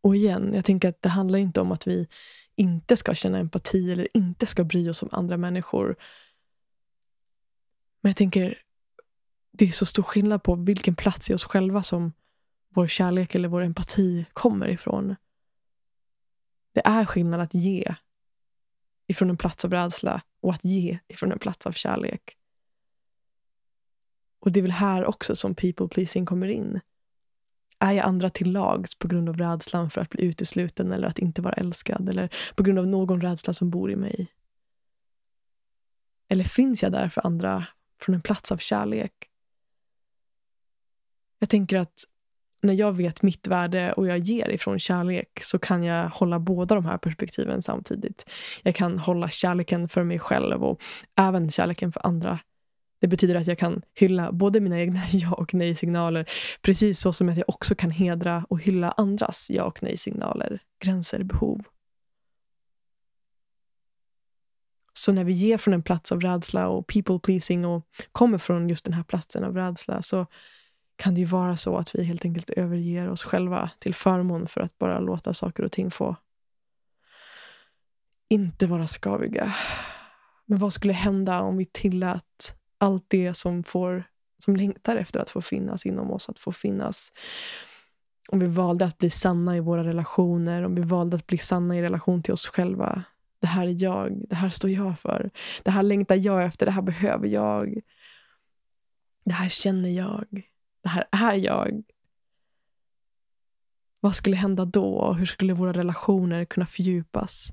Och 0.02 0.16
igen, 0.16 0.54
jag 0.54 0.66
tänker 0.66 0.90
att 0.90 1.02
det 1.02 1.10
handlar 1.10 1.40
inte 1.40 1.62
om 1.62 1.72
att 1.72 1.88
vi 1.88 2.08
inte 2.56 2.98
ska 2.98 3.14
känna 3.14 3.40
empati 3.40 3.92
eller 3.92 4.08
inte 4.14 4.46
ska 4.46 4.64
bry 4.64 4.90
oss 4.90 5.04
om 5.04 5.10
andra 5.12 5.38
människor. 5.38 5.96
Men 8.02 8.10
jag 8.10 8.18
tänker, 8.18 8.62
det 9.52 9.66
är 9.66 9.72
så 9.72 9.86
stor 9.86 10.04
skillnad 10.04 10.44
på 10.44 10.56
vilken 10.56 10.96
plats 10.96 11.30
i 11.30 11.34
oss 11.34 11.44
själva 11.44 11.84
som 11.84 12.14
vår 12.70 12.88
kärlek 12.88 13.36
eller 13.36 13.48
vår 13.48 13.62
empati 13.62 14.26
kommer 14.34 14.68
ifrån. 14.68 15.16
Det 16.72 16.82
är 16.86 17.06
skillnad 17.06 17.42
att 17.42 17.54
ge 17.54 17.96
ifrån 19.08 19.30
en 19.30 19.38
plats 19.38 19.66
av 19.66 19.72
rädsla 19.72 20.22
och 20.42 20.54
att 20.54 20.66
ge 20.66 21.00
ifrån 21.08 21.32
en 21.32 21.40
plats 21.40 21.68
av 21.68 21.72
kärlek. 21.72 22.38
Och 24.40 24.52
det 24.52 24.60
är 24.60 24.62
väl 24.62 24.72
här 24.72 25.06
också 25.06 25.36
som 25.36 25.56
people 25.56 25.88
pleasing 25.88 26.26
kommer 26.26 26.48
in. 26.48 26.80
Är 27.80 27.92
jag 27.92 28.06
andra 28.06 28.30
till 28.30 28.52
lags 28.52 28.96
på 28.96 29.08
grund 29.08 29.30
av 29.30 29.38
rädslan 29.38 29.90
för 29.90 30.02
att 30.02 30.10
bli 30.10 30.24
utesluten 30.26 30.92
eller 30.92 31.08
att 31.08 31.20
inte 31.20 31.42
vara 31.42 31.54
älskad? 31.54 32.10
Eller 32.10 32.30
på 32.56 32.64
grund 32.64 32.80
av 32.80 32.88
någon 32.88 33.22
rädsla 33.22 33.54
som 33.54 33.70
bor 33.70 33.92
i 33.92 33.96
mig? 33.96 34.28
Eller 36.28 36.44
finns 36.44 36.84
jag 36.84 36.92
där 36.92 37.10
för 37.10 37.26
andra 37.26 37.68
från 38.00 38.16
en 38.16 38.22
plats 38.22 38.52
av 38.52 38.58
kärlek? 38.58 39.14
Jag 41.40 41.50
tänker 41.50 41.78
att 41.78 42.04
när 42.62 42.74
jag 42.74 42.92
vet 42.92 43.22
mitt 43.22 43.48
värde 43.48 43.94
och 43.94 44.08
jag 44.08 44.18
ger 44.18 44.50
ifrån 44.50 44.80
kärlek 44.80 45.40
så 45.42 45.60
kan 45.60 45.84
jag 45.84 46.10
hålla 46.10 46.40
båda 46.40 46.76
de 46.76 46.86
här 46.86 46.98
perspektiven 46.98 47.62
samtidigt. 47.62 48.30
Jag 48.64 48.76
kan 48.76 49.00
hålla 49.00 49.30
kärleken 49.30 49.90
för 49.90 50.04
mig 50.04 50.20
själv 50.20 50.64
och 50.64 50.82
även 51.16 51.52
kärleken 51.52 51.92
för 51.92 52.06
andra. 52.06 52.40
Det 53.00 53.08
betyder 53.08 53.36
att 53.36 53.48
jag 53.48 53.58
kan 53.58 53.82
hylla 53.96 54.32
både 54.32 54.60
mina 54.60 54.80
egna 54.80 55.02
ja 55.12 55.34
och 55.34 55.54
nej-signaler 55.54 56.30
precis 56.62 57.00
så 57.00 57.14
som 57.14 57.30
att 57.30 57.38
jag 57.38 57.50
också 57.50 57.76
kan 57.76 57.92
hedra 57.92 58.46
och 58.50 58.62
hylla 58.62 58.92
andras 58.92 59.48
ja 59.50 59.64
och 59.64 59.84
nej-signaler, 59.84 60.60
gränser, 60.80 61.24
behov. 61.24 61.62
Så 64.94 65.12
när 65.12 65.24
vi 65.24 65.34
ger 65.34 65.58
från 65.58 65.74
en 65.74 65.84
plats 65.84 66.12
av 66.12 66.22
rädsla 66.22 66.68
och 66.68 66.88
people 66.88 67.20
pleasing 67.20 67.66
och 67.66 67.86
kommer 68.12 68.38
från 68.38 68.70
just 68.70 68.86
den 68.86 68.94
här 68.94 69.04
platsen 69.04 69.44
av 69.44 69.56
rädsla 69.56 70.02
så 70.02 70.26
kan 70.96 71.14
det 71.14 71.20
ju 71.20 71.26
vara 71.26 71.58
så 71.58 71.78
att 71.78 71.96
vi 71.96 72.04
helt 72.04 72.26
enkelt 72.26 72.50
överger 72.50 73.10
oss 73.10 73.24
själva 73.24 73.72
till 73.80 73.94
förmån 73.94 74.48
för 74.48 74.62
att 74.62 74.78
bara 74.78 75.00
låta 75.00 75.34
saker 75.34 75.64
och 75.64 75.72
ting 75.72 75.92
få 75.92 76.16
inte 78.30 78.68
vara 78.68 78.88
skaviga. 78.88 79.56
Men 80.46 80.60
vad 80.60 80.74
skulle 80.74 80.94
hända 80.94 81.42
om 81.42 81.58
vi 81.58 81.66
tillät 81.66 82.59
allt 82.80 83.06
det 83.08 83.34
som, 83.34 83.64
får, 83.64 84.04
som 84.38 84.56
längtar 84.56 84.96
efter 84.96 85.20
att 85.20 85.30
få 85.30 85.42
finnas 85.42 85.86
inom 85.86 86.12
oss, 86.12 86.30
att 86.30 86.40
få 86.40 86.52
finnas? 86.52 87.14
Om 88.28 88.40
vi 88.40 88.48
valde 88.48 88.86
att 88.86 88.98
bli 88.98 89.10
sanna 89.10 89.58
i 89.58 89.60
våra 89.60 89.84
relationer, 89.84 90.64
om 90.64 90.76
vi 90.76 90.82
valde 90.82 91.16
att 91.16 91.28
bli 91.28 91.38
sanna 91.38 91.78
i 91.78 91.82
relation 91.82 92.24
till 92.24 92.34
oss 92.34 92.48
själva. 92.48 93.04
Det 93.40 93.48
här 93.48 93.68
är 93.68 93.84
jag, 93.84 94.26
det 94.30 94.36
här 94.36 94.50
står 94.50 94.70
jag 94.70 95.00
för. 95.00 95.30
Det 95.64 95.72
här 95.72 95.84
längtar 95.84 96.16
jag 96.16 96.44
efter, 96.44 96.66
det 96.66 96.72
här 96.72 96.82
behöver 96.82 97.28
jag. 97.28 97.80
Det 99.24 99.34
här 99.34 99.50
känner 99.50 99.90
jag 99.90 100.44
det 100.82 100.90
här 100.90 101.08
är 101.12 101.34
jag. 101.34 101.84
Vad 104.00 104.16
skulle 104.16 104.36
hända 104.36 104.66
då 104.66 104.94
och 104.94 105.16
hur 105.16 105.26
skulle 105.26 105.54
våra 105.54 105.74
relationer 105.74 106.46
kunna 106.46 106.66
fördjupas? 106.66 107.50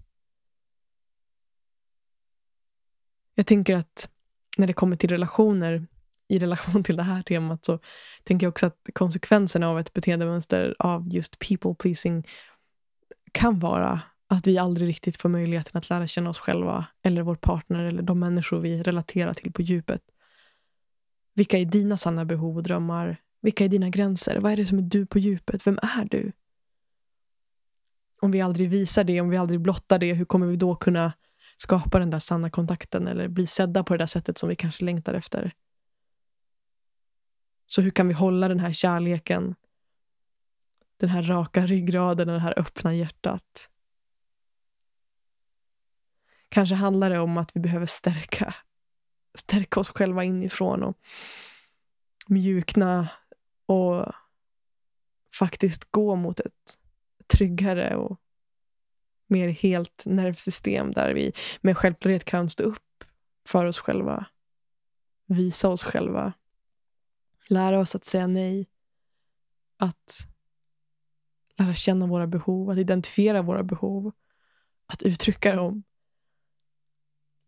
Jag 3.34 3.46
tänker 3.46 3.74
att 3.74 4.10
när 4.56 4.66
det 4.66 4.72
kommer 4.72 4.96
till 4.96 5.10
relationer, 5.10 5.86
i 6.28 6.38
relation 6.38 6.84
till 6.84 6.96
det 6.96 7.02
här 7.02 7.22
temat, 7.22 7.64
så 7.64 7.78
tänker 8.24 8.46
jag 8.46 8.50
också 8.50 8.66
att 8.66 8.88
konsekvenserna 8.92 9.68
av 9.68 9.78
ett 9.78 9.92
beteendemönster 9.92 10.76
av 10.78 11.08
just 11.08 11.38
people 11.38 11.74
pleasing 11.74 12.26
kan 13.32 13.58
vara 13.58 14.00
att 14.28 14.46
vi 14.46 14.58
aldrig 14.58 14.88
riktigt 14.88 15.16
får 15.16 15.28
möjligheten 15.28 15.78
att 15.78 15.90
lära 15.90 16.06
känna 16.06 16.30
oss 16.30 16.38
själva 16.38 16.86
eller 17.02 17.22
vår 17.22 17.34
partner 17.34 17.84
eller 17.84 18.02
de 18.02 18.18
människor 18.18 18.58
vi 18.58 18.82
relaterar 18.82 19.32
till 19.32 19.52
på 19.52 19.62
djupet. 19.62 20.02
Vilka 21.34 21.58
är 21.58 21.64
dina 21.64 21.96
sanna 21.96 22.24
behov 22.24 22.56
och 22.56 22.62
drömmar? 22.62 23.16
Vilka 23.40 23.64
är 23.64 23.68
dina 23.68 23.88
gränser? 23.88 24.38
Vad 24.40 24.52
är 24.52 24.56
det 24.56 24.66
som 24.66 24.78
är 24.78 24.82
du 24.82 25.06
på 25.06 25.18
djupet? 25.18 25.66
Vem 25.66 25.78
är 25.82 26.04
du? 26.04 26.32
Om 28.20 28.30
vi 28.30 28.40
aldrig 28.40 28.70
visar 28.70 29.04
det, 29.04 29.20
om 29.20 29.28
vi 29.28 29.36
aldrig 29.36 29.60
blottar 29.60 29.98
det, 29.98 30.12
hur 30.12 30.24
kommer 30.24 30.46
vi 30.46 30.56
då 30.56 30.74
kunna 30.74 31.12
skapa 31.56 31.98
den 31.98 32.10
där 32.10 32.18
sanna 32.18 32.50
kontakten 32.50 33.06
eller 33.06 33.28
bli 33.28 33.46
sedda 33.46 33.84
på 33.84 33.94
det 33.94 33.98
där 33.98 34.06
sättet 34.06 34.38
som 34.38 34.48
vi 34.48 34.56
kanske 34.56 34.84
längtar 34.84 35.14
efter? 35.14 35.52
Så 37.66 37.82
hur 37.82 37.90
kan 37.90 38.08
vi 38.08 38.14
hålla 38.14 38.48
den 38.48 38.60
här 38.60 38.72
kärleken, 38.72 39.54
den 40.96 41.08
här 41.08 41.22
raka 41.22 41.66
ryggraden 41.66 42.28
och 42.28 42.34
det 42.34 42.40
här 42.40 42.58
öppna 42.58 42.94
hjärtat? 42.94 43.70
Kanske 46.48 46.74
handlar 46.74 47.10
det 47.10 47.18
om 47.18 47.38
att 47.38 47.56
vi 47.56 47.60
behöver 47.60 47.86
stärka, 47.86 48.54
stärka 49.34 49.80
oss 49.80 49.90
själva 49.90 50.24
inifrån 50.24 50.82
och 50.82 50.98
mjukna 52.26 53.08
och 53.66 54.12
faktiskt 55.38 55.90
gå 55.90 56.16
mot 56.16 56.40
ett 56.40 56.78
tryggare 57.26 57.96
och 57.96 58.20
mer 59.26 59.48
helt 59.48 60.02
nervsystem 60.04 60.92
där 60.92 61.14
vi 61.14 61.32
med 61.60 61.78
självklarhet 61.78 62.24
kan 62.24 62.50
stå 62.50 62.64
upp 62.64 63.04
för 63.46 63.66
oss 63.66 63.78
själva. 63.78 64.26
Visa 65.26 65.68
oss 65.68 65.84
själva. 65.84 66.32
Lära 67.48 67.78
oss 67.78 67.94
att 67.94 68.04
säga 68.04 68.26
nej. 68.26 68.66
Att 69.76 70.26
lära 71.58 71.74
känna 71.74 72.06
våra 72.06 72.26
behov, 72.26 72.70
att 72.70 72.78
identifiera 72.78 73.42
våra 73.42 73.62
behov. 73.62 74.12
Att 74.86 75.02
uttrycka 75.02 75.56
dem. 75.56 75.82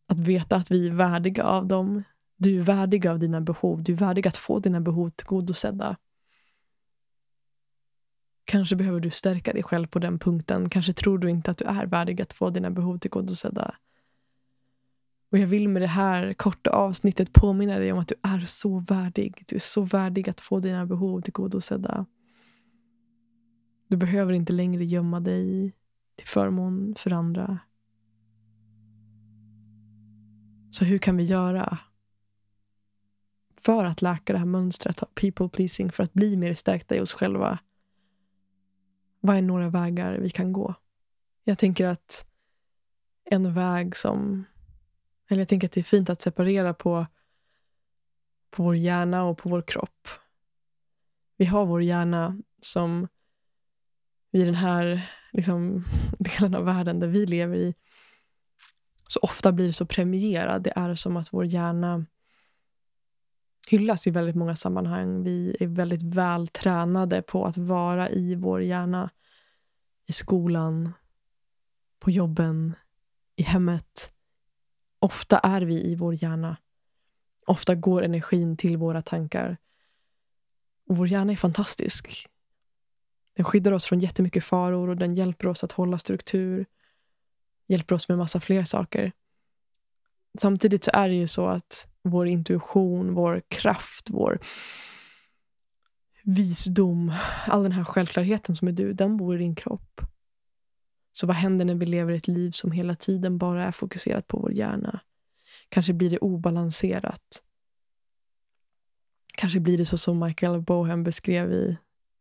Att 0.06 0.18
veta 0.18 0.56
att 0.56 0.70
vi 0.70 0.87
är 0.87 0.92
värdiga 0.92 1.44
av 1.44 1.66
dem. 1.66 2.02
Du 2.37 2.58
är 2.58 2.62
värdig 2.62 3.06
av 3.06 3.18
dina 3.18 3.40
behov. 3.40 3.82
Du 3.82 3.92
är 3.92 3.97
värdig 3.97 4.28
att 4.28 4.37
få 4.37 4.58
dina 4.58 4.80
behov 4.80 5.11
tillgodosedda. 5.11 5.97
Kanske 8.50 8.76
behöver 8.76 9.00
du 9.00 9.11
stärka 9.11 9.52
dig 9.52 9.62
själv 9.62 9.87
på 9.87 9.99
den 9.99 10.19
punkten. 10.19 10.69
Kanske 10.69 10.93
tror 10.93 11.19
du 11.19 11.31
inte 11.31 11.50
att 11.50 11.59
du 11.59 11.64
är 11.64 11.87
värdig 11.87 12.23
att 12.23 12.33
få 12.33 12.50
dina 12.50 12.71
behov 12.71 12.99
tillgodosedda. 12.99 13.75
Och 15.31 15.38
jag 15.38 15.47
vill 15.47 15.69
med 15.69 15.83
det 15.83 15.87
här 15.87 16.35
korta 16.35 16.71
avsnittet 16.71 17.33
påminna 17.33 17.78
dig 17.78 17.93
om 17.93 17.99
att 17.99 18.09
du 18.09 18.14
är 18.23 18.40
så 18.47 18.78
värdig. 18.78 19.45
Du 19.47 19.57
är 19.57 19.61
så 19.61 19.83
värdig 19.83 20.31
att 20.31 20.40
få 20.40 20.61
dina 20.61 20.87
behov 20.87 21.21
tillgodosedda. 21.21 22.07
Du 23.88 23.97
behöver 23.97 24.33
inte 24.33 24.52
längre 24.52 24.85
gömma 24.85 25.21
dig 25.21 25.73
till 26.17 26.28
förmån 26.28 26.95
för 26.99 27.12
andra. 27.12 27.59
Så 30.71 30.85
hur 30.85 30.99
kan 30.99 31.17
vi 31.17 31.25
göra 31.25 31.78
för 33.57 33.85
att 33.85 34.02
läka 34.02 34.33
det 34.33 34.38
här 34.38 34.47
mönstret 34.47 35.02
av 35.02 35.09
people 35.14 35.49
pleasing, 35.49 35.93
för 35.93 36.02
att 36.02 36.12
bli 36.12 36.37
mer 36.37 36.55
stärkta 36.55 36.97
i 36.97 37.00
oss 37.00 37.12
själva? 37.12 37.59
Vad 39.20 39.37
är 39.37 39.42
några 39.42 39.68
vägar 39.68 40.18
vi 40.18 40.30
kan 40.30 40.52
gå? 40.52 40.75
Jag 41.44 41.58
tänker 41.58 41.87
att 41.87 42.26
en 43.25 43.54
väg 43.54 43.96
som... 43.96 44.44
Eller 45.28 45.40
jag 45.40 45.48
tänker 45.48 45.68
att 45.68 45.72
det 45.72 45.80
är 45.80 45.84
fint 45.84 46.10
att 46.10 46.20
separera 46.20 46.75
på, 46.75 47.06
på 48.50 48.62
vår 48.62 48.76
hjärna 48.76 49.25
och 49.25 49.38
på 49.38 49.48
vår 49.48 49.62
kropp. 49.62 50.08
Vi 51.37 51.44
har 51.44 51.66
vår 51.66 51.82
hjärna 51.82 52.42
som 52.60 53.08
i 54.30 54.44
den 54.44 54.54
här 54.54 55.10
liksom, 55.32 55.84
delen 56.18 56.54
av 56.54 56.64
världen 56.64 57.00
där 57.00 57.08
vi 57.08 57.26
lever 57.26 57.56
i 57.56 57.75
så 59.08 59.20
ofta 59.22 59.52
blir 59.52 59.72
så 59.72 59.87
premierad. 59.87 60.62
Det 60.62 60.72
är 60.76 60.94
som 60.94 61.16
att 61.16 61.32
vår 61.32 61.44
hjärna 61.44 62.06
hyllas 63.68 64.06
i 64.06 64.10
väldigt 64.10 64.37
många 64.37 64.56
sammanhang. 64.56 65.22
Vi 65.22 65.56
är 65.60 65.66
väldigt 65.66 66.02
väl 66.02 66.48
tränade 66.48 67.22
på 67.22 67.44
att 67.44 67.56
vara 67.56 68.10
i 68.10 68.34
vår 68.34 68.62
hjärna. 68.62 69.10
I 70.06 70.12
skolan, 70.12 70.92
på 71.98 72.10
jobben, 72.10 72.75
i 73.37 73.42
hemmet. 73.42 74.12
Ofta 74.98 75.38
är 75.38 75.60
vi 75.62 75.84
i 75.84 75.96
vår 75.96 76.22
hjärna. 76.22 76.56
Ofta 77.46 77.75
går 77.75 78.02
energin 78.02 78.56
till 78.56 78.76
våra 78.76 79.02
tankar. 79.02 79.56
Och 80.88 80.96
vår 80.96 81.08
hjärna 81.08 81.32
är 81.32 81.37
fantastisk. 81.37 82.28
Den 83.34 83.44
skyddar 83.44 83.72
oss 83.72 83.87
från 83.87 84.00
jättemycket 84.00 84.44
faror 84.44 84.88
och 84.88 84.96
den 84.96 85.14
hjälper 85.14 85.46
oss 85.46 85.64
att 85.64 85.72
hålla 85.72 85.98
struktur. 85.98 86.66
Hjälper 87.66 87.94
oss 87.94 88.08
med 88.08 88.18
massa 88.18 88.40
fler 88.40 88.64
saker. 88.64 89.12
Samtidigt 90.38 90.84
så 90.84 90.90
är 90.94 91.08
det 91.08 91.14
ju 91.14 91.28
så 91.28 91.46
att 91.46 91.88
vår 92.10 92.26
intuition, 92.26 93.14
vår 93.14 93.42
kraft, 93.48 94.10
vår 94.10 94.38
visdom, 96.22 97.12
all 97.46 97.62
den 97.62 97.72
här 97.72 97.84
självklarheten 97.84 98.54
som 98.54 98.68
är 98.68 98.72
du, 98.72 98.92
den 98.92 99.16
bor 99.16 99.34
i 99.34 99.38
din 99.38 99.54
kropp. 99.54 100.00
Så 101.12 101.26
vad 101.26 101.36
händer 101.36 101.64
när 101.64 101.74
vi 101.74 101.86
lever 101.86 102.12
ett 102.12 102.28
liv 102.28 102.50
som 102.50 102.72
hela 102.72 102.94
tiden 102.94 103.38
bara 103.38 103.66
är 103.66 103.72
fokuserat 103.72 104.26
på 104.26 104.38
vår 104.38 104.52
hjärna? 104.52 105.00
Kanske 105.68 105.92
blir 105.92 106.10
det 106.10 106.18
obalanserat. 106.18 107.42
Kanske 109.34 109.60
blir 109.60 109.78
det 109.78 109.84
så 109.84 109.98
som 109.98 110.18
Michael 110.18 110.60
Bohem 110.60 111.04
beskrev 111.04 111.52
i 111.52 111.78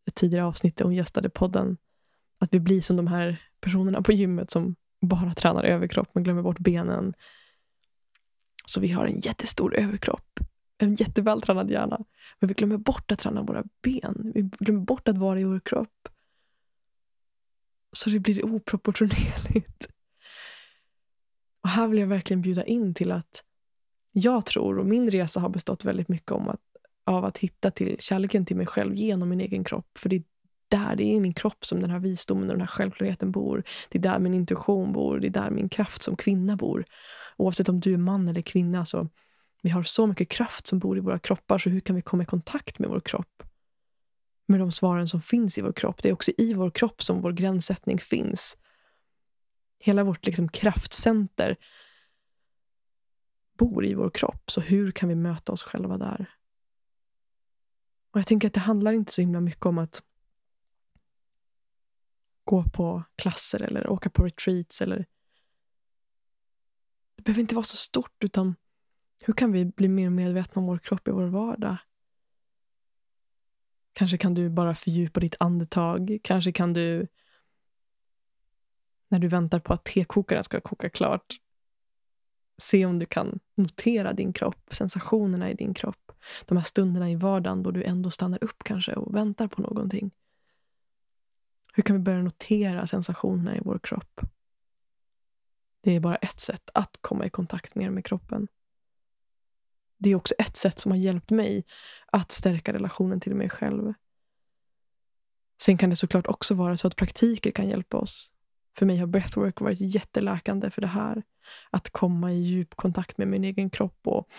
ett 0.07 0.15
tidigare 0.15 0.45
avsnitt 0.45 0.77
där 0.77 0.85
hon 0.85 0.95
gästade 0.95 1.29
podden. 1.29 1.77
Att 2.39 2.53
vi 2.53 2.59
blir 2.59 2.81
som 2.81 2.95
de 2.95 3.07
här 3.07 3.41
personerna 3.61 4.01
på 4.01 4.11
gymmet 4.11 4.51
som 4.51 4.75
bara 5.01 5.33
tränar 5.33 5.63
överkropp 5.63 6.09
men 6.13 6.23
glömmer 6.23 6.41
bort 6.41 6.59
benen. 6.59 7.13
Så 8.69 8.79
vi 8.79 8.87
har 8.87 9.05
en 9.05 9.19
jättestor 9.19 9.75
överkropp, 9.75 10.39
en 10.77 10.95
jättevältränad 10.95 11.71
hjärna. 11.71 11.99
Men 12.39 12.47
vi 12.47 12.53
glömmer 12.53 12.77
bort 12.77 13.11
att 13.11 13.19
träna 13.19 13.43
våra 13.43 13.63
ben. 13.81 14.31
Vi 14.35 14.41
glömmer 14.41 14.81
bort 14.81 15.07
att 15.07 15.17
vara 15.17 15.39
i 15.39 15.43
vår 15.43 15.59
kropp. 15.59 16.09
Så 17.91 18.09
det 18.09 18.19
blir 18.19 18.45
oproportionerligt. 18.45 19.87
Och 21.61 21.69
här 21.69 21.87
vill 21.87 21.99
jag 21.99 22.07
verkligen 22.07 22.41
bjuda 22.41 22.63
in 22.63 22.93
till 22.93 23.11
att 23.11 23.43
jag 24.11 24.45
tror, 24.45 24.79
och 24.79 24.85
min 24.85 25.11
resa 25.11 25.39
har 25.39 25.49
bestått 25.49 25.85
väldigt 25.85 26.07
mycket 26.07 26.31
om 26.31 26.49
att, 26.49 26.61
av 27.05 27.25
att 27.25 27.37
hitta 27.37 27.71
till 27.71 27.95
kärleken 27.99 28.45
till 28.45 28.57
mig 28.57 28.65
själv 28.65 28.95
genom 28.95 29.29
min 29.29 29.41
egen 29.41 29.63
kropp. 29.63 29.97
För 29.97 30.09
det 30.09 30.15
är 30.15 30.23
där, 30.69 30.95
det 30.95 31.03
är 31.03 31.15
i 31.15 31.19
min 31.19 31.33
kropp 31.33 31.65
som 31.65 31.81
den 31.81 31.89
här 31.89 31.99
visdomen 31.99 32.43
och 32.43 32.53
den 32.53 32.61
här 32.61 32.67
självklarheten 32.67 33.31
bor. 33.31 33.63
Det 33.89 33.97
är 33.97 34.01
där 34.01 34.19
min 34.19 34.33
intuition 34.33 34.93
bor, 34.93 35.19
det 35.19 35.27
är 35.27 35.31
där 35.31 35.49
min 35.49 35.69
kraft 35.69 36.01
som 36.01 36.15
kvinna 36.15 36.55
bor. 36.55 36.85
Oavsett 37.37 37.69
om 37.69 37.79
du 37.79 37.93
är 37.93 37.97
man 37.97 38.27
eller 38.27 38.41
kvinna, 38.41 38.85
så 38.85 39.09
vi 39.61 39.69
har 39.69 39.83
så 39.83 40.07
mycket 40.07 40.29
kraft 40.29 40.67
som 40.67 40.79
bor 40.79 40.97
i 40.97 41.01
våra 41.01 41.19
kroppar, 41.19 41.57
så 41.57 41.69
hur 41.69 41.79
kan 41.79 41.95
vi 41.95 42.01
komma 42.01 42.23
i 42.23 42.25
kontakt 42.25 42.79
med 42.79 42.89
vår 42.89 42.99
kropp? 42.99 43.43
Med 44.45 44.59
de 44.59 44.71
svaren 44.71 45.07
som 45.07 45.21
finns 45.21 45.57
i 45.57 45.61
vår 45.61 45.73
kropp. 45.73 46.03
Det 46.03 46.09
är 46.09 46.13
också 46.13 46.31
i 46.37 46.53
vår 46.53 46.69
kropp 46.69 47.03
som 47.03 47.21
vår 47.21 47.31
gränssättning 47.31 47.99
finns. 47.99 48.57
Hela 49.79 50.03
vårt 50.03 50.25
liksom 50.25 50.49
kraftcenter 50.49 51.57
bor 53.57 53.85
i 53.85 53.93
vår 53.93 54.09
kropp. 54.09 54.51
Så 54.51 54.61
hur 54.61 54.91
kan 54.91 55.09
vi 55.09 55.15
möta 55.15 55.51
oss 55.51 55.63
själva 55.63 55.97
där? 55.97 56.29
Och 58.11 58.19
Jag 58.19 58.27
tänker 58.27 58.47
att 58.47 58.53
det 58.53 58.59
handlar 58.59 58.91
inte 58.91 59.13
så 59.13 59.21
himla 59.21 59.41
mycket 59.41 59.65
om 59.65 59.77
att 59.77 60.03
gå 62.47 62.63
på 62.63 63.03
klasser 63.15 63.61
eller 63.61 63.89
åka 63.89 64.09
på 64.09 64.25
retreats. 64.25 64.81
Eller... 64.81 65.05
Det 67.15 67.23
behöver 67.23 67.41
inte 67.41 67.55
vara 67.55 67.63
så 67.63 67.77
stort, 67.77 68.23
utan 68.23 68.55
hur 69.19 69.33
kan 69.33 69.51
vi 69.51 69.65
bli 69.65 69.87
mer 69.87 70.09
medvetna 70.09 70.59
om 70.59 70.65
vår 70.65 70.77
kropp 70.77 71.07
i 71.07 71.11
vår 71.11 71.25
vardag? 71.25 71.77
Kanske 73.93 74.17
kan 74.17 74.33
du 74.33 74.49
bara 74.49 74.75
fördjupa 74.75 75.19
ditt 75.19 75.35
andetag. 75.39 76.17
Kanske 76.23 76.51
kan 76.51 76.73
du, 76.73 77.07
när 79.07 79.19
du 79.19 79.27
väntar 79.27 79.59
på 79.59 79.73
att 79.73 79.85
tekokaren 79.85 80.43
ska 80.43 80.61
koka 80.61 80.89
klart, 80.89 81.39
se 82.57 82.85
om 82.85 82.99
du 82.99 83.05
kan 83.05 83.39
notera 83.55 84.13
din 84.13 84.33
kropp, 84.33 84.73
sensationerna 84.73 85.51
i 85.51 85.53
din 85.53 85.73
kropp. 85.73 86.11
De 86.45 86.57
här 86.57 86.65
stunderna 86.65 87.11
i 87.11 87.15
vardagen 87.15 87.63
då 87.63 87.71
du 87.71 87.83
ändå 87.83 88.09
stannar 88.09 88.43
upp 88.43 88.63
kanske 88.63 88.93
och 88.93 89.15
väntar 89.15 89.47
på 89.47 89.61
någonting. 89.61 90.11
Hur 91.77 91.83
kan 91.83 91.95
vi 91.95 92.01
börja 92.01 92.21
notera 92.21 92.87
sensationerna 92.87 93.57
i 93.57 93.61
vår 93.63 93.79
kropp? 93.83 94.21
Det 95.81 95.95
är 95.95 95.99
bara 95.99 96.15
ett 96.15 96.39
sätt 96.39 96.69
att 96.73 96.97
komma 97.01 97.25
i 97.25 97.29
kontakt 97.29 97.75
mer 97.75 97.89
med 97.89 98.05
kroppen. 98.05 98.47
Det 99.97 100.09
är 100.09 100.15
också 100.15 100.35
ett 100.37 100.55
sätt 100.55 100.79
som 100.79 100.91
har 100.91 100.97
hjälpt 100.97 101.29
mig 101.29 101.65
att 102.05 102.31
stärka 102.31 102.73
relationen 102.73 103.19
till 103.19 103.35
mig 103.35 103.49
själv. 103.49 103.93
Sen 105.61 105.77
kan 105.77 105.89
det 105.89 105.95
såklart 105.95 106.27
också 106.27 106.53
vara 106.53 106.77
så 106.77 106.87
att 106.87 106.95
praktiker 106.95 107.51
kan 107.51 107.69
hjälpa 107.69 107.97
oss. 107.97 108.31
För 108.77 108.85
mig 108.85 108.97
har 108.97 109.07
breathwork 109.07 109.61
varit 109.61 109.81
jätteläkande 109.81 110.69
för 110.69 110.81
det 110.81 110.87
här. 110.87 111.23
Att 111.69 111.89
komma 111.89 112.33
i 112.33 112.39
djup 112.39 112.75
kontakt 112.75 113.17
med 113.17 113.27
min 113.27 113.43
egen 113.43 113.69
kropp 113.69 113.99
och 114.03 114.29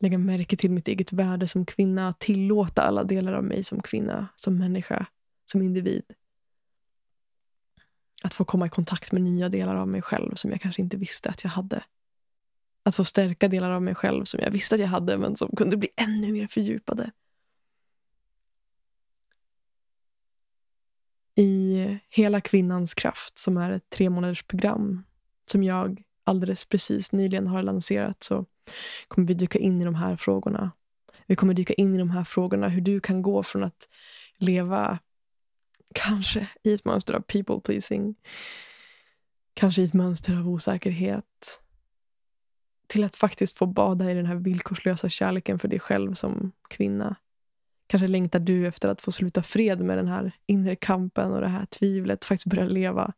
lägga 0.00 0.18
märke 0.18 0.56
till 0.56 0.70
mitt 0.70 0.88
eget 0.88 1.12
värde 1.12 1.48
som 1.48 1.66
kvinna. 1.66 2.12
Tillåta 2.12 2.82
alla 2.82 3.04
delar 3.04 3.32
av 3.32 3.44
mig 3.44 3.64
som 3.64 3.82
kvinna, 3.82 4.28
som 4.36 4.58
människa, 4.58 5.06
som 5.46 5.62
individ. 5.62 6.04
Att 8.24 8.34
få 8.34 8.44
komma 8.44 8.66
i 8.66 8.68
kontakt 8.68 9.12
med 9.12 9.22
nya 9.22 9.48
delar 9.48 9.76
av 9.76 9.88
mig 9.88 10.02
själv 10.02 10.34
som 10.34 10.50
jag 10.50 10.60
kanske 10.60 10.82
inte 10.82 10.96
visste 10.96 11.28
att 11.28 11.44
jag 11.44 11.50
hade. 11.50 11.84
Att 12.82 12.94
få 12.94 13.04
stärka 13.04 13.48
delar 13.48 13.70
av 13.70 13.82
mig 13.82 13.94
själv 13.94 14.24
som 14.24 14.40
jag 14.40 14.50
visste 14.50 14.74
att 14.74 14.80
jag 14.80 14.88
hade 14.88 15.18
men 15.18 15.36
som 15.36 15.56
kunde 15.56 15.76
bli 15.76 15.88
ännu 15.96 16.32
mer 16.32 16.46
fördjupade. 16.46 17.10
I 21.34 21.98
Hela 22.08 22.40
kvinnans 22.40 22.94
kraft, 22.94 23.38
som 23.38 23.56
är 23.56 23.70
ett 23.70 23.90
tre 23.90 24.10
månaders 24.10 24.42
program 24.42 25.04
som 25.50 25.62
jag 25.62 26.02
alldeles 26.24 26.64
precis 26.64 27.12
nyligen 27.12 27.46
har 27.46 27.62
lanserat, 27.62 28.22
så 28.22 28.46
kommer 29.08 29.28
vi 29.28 29.34
dyka 29.34 29.58
in 29.58 29.82
i 29.82 29.84
de 29.84 29.94
här 29.94 30.16
frågorna. 30.16 30.70
Vi 31.26 31.36
kommer 31.36 31.54
dyka 31.54 31.74
in 31.74 31.94
i 31.94 31.98
de 31.98 32.10
här 32.10 32.24
frågorna, 32.24 32.68
hur 32.68 32.80
du 32.80 33.00
kan 33.00 33.22
gå 33.22 33.42
från 33.42 33.64
att 33.64 33.88
leva 34.38 34.98
kanske 35.94 36.48
i 36.62 36.72
ett 36.72 36.84
mönster 36.84 37.14
av 37.14 37.20
people 37.20 37.60
pleasing, 37.60 38.14
kanske 39.54 39.82
i 39.82 39.84
ett 39.84 39.94
mönster 39.94 40.36
av 40.36 40.48
osäkerhet, 40.48 41.60
till 42.86 43.04
att 43.04 43.16
faktiskt 43.16 43.58
få 43.58 43.66
bada 43.66 44.10
i 44.10 44.14
den 44.14 44.26
här 44.26 44.34
villkorslösa 44.34 45.08
kärleken 45.08 45.58
för 45.58 45.68
dig 45.68 45.80
själv 45.80 46.14
som 46.14 46.52
kvinna. 46.70 47.16
Kanske 47.86 48.08
längtar 48.08 48.40
du 48.40 48.66
efter 48.66 48.88
att 48.88 49.00
få 49.00 49.12
sluta 49.12 49.42
fred 49.42 49.80
med 49.80 49.98
den 49.98 50.08
här 50.08 50.32
inre 50.46 50.76
kampen 50.76 51.32
och 51.32 51.40
det 51.40 51.48
här 51.48 51.66
tvivlet, 51.66 52.24
faktiskt 52.24 52.46
börja 52.46 52.64
leva. 52.64 53.12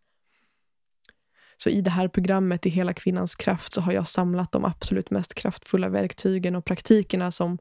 Så 1.57 1.71
i 1.71 1.81
det 1.81 1.91
här 1.91 2.09
programmet, 2.09 2.67
i 2.67 2.71
Hela 2.71 2.95
kvinnans 2.95 3.35
kraft, 3.35 3.73
så 3.73 3.81
har 3.81 3.93
jag 3.93 4.09
samlat 4.09 4.53
de 4.53 4.65
absolut 4.65 5.11
mest 5.11 5.35
kraftfulla 5.35 5.89
verktygen 5.89 6.57
och 6.57 6.65
praktikerna 6.65 7.31
som 7.31 7.59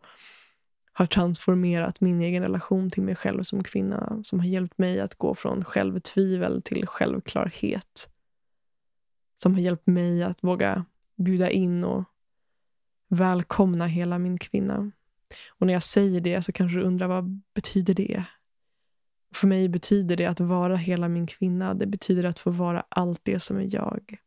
har 0.94 1.06
transformerat 1.06 2.02
min 2.02 2.22
egen 2.22 2.44
relation 2.44 2.92
till 2.92 3.04
mig 3.04 3.16
själv 3.16 3.44
som 3.44 3.64
kvinna. 3.64 4.22
Som 4.24 4.40
har 4.40 4.48
hjälpt 4.48 4.78
mig 4.78 5.00
att 5.00 5.16
gå 5.16 5.36
från 5.36 5.66
självtvivel 5.66 6.62
till 6.62 6.88
självklarhet. 6.88 8.10
Som 9.38 9.54
har 9.54 9.62
hjälpt 9.62 9.88
mig 9.88 10.24
att 10.24 10.44
våga 10.44 10.86
bjuda 11.16 11.50
in 11.50 11.84
och 11.84 12.04
välkomna 13.08 13.88
hela 13.88 14.20
min 14.20 14.38
kvinna. 14.38 14.92
Och 15.50 15.68
när 15.68 15.74
jag 15.74 15.84
säger 15.84 16.22
det 16.22 16.42
så 16.42 16.52
kanske 16.52 16.78
du 16.78 16.84
undrar 16.84 17.08
vad 17.08 17.42
betyder 17.54 17.94
det? 17.94 18.24
För 19.36 19.48
mig 19.48 19.70
betyder 19.70 20.16
det 20.18 20.26
att 20.26 20.40
vara 20.40 20.76
hela 20.76 21.08
min 21.08 21.28
kvinna. 21.28 21.74
Det 21.74 21.86
betyder 21.86 22.24
att 22.24 22.40
få 22.40 22.52
vara 22.52 22.84
allt 22.90 23.20
det 23.24 23.40
som 23.40 23.58
är 23.58 23.76
jag. 23.76 24.18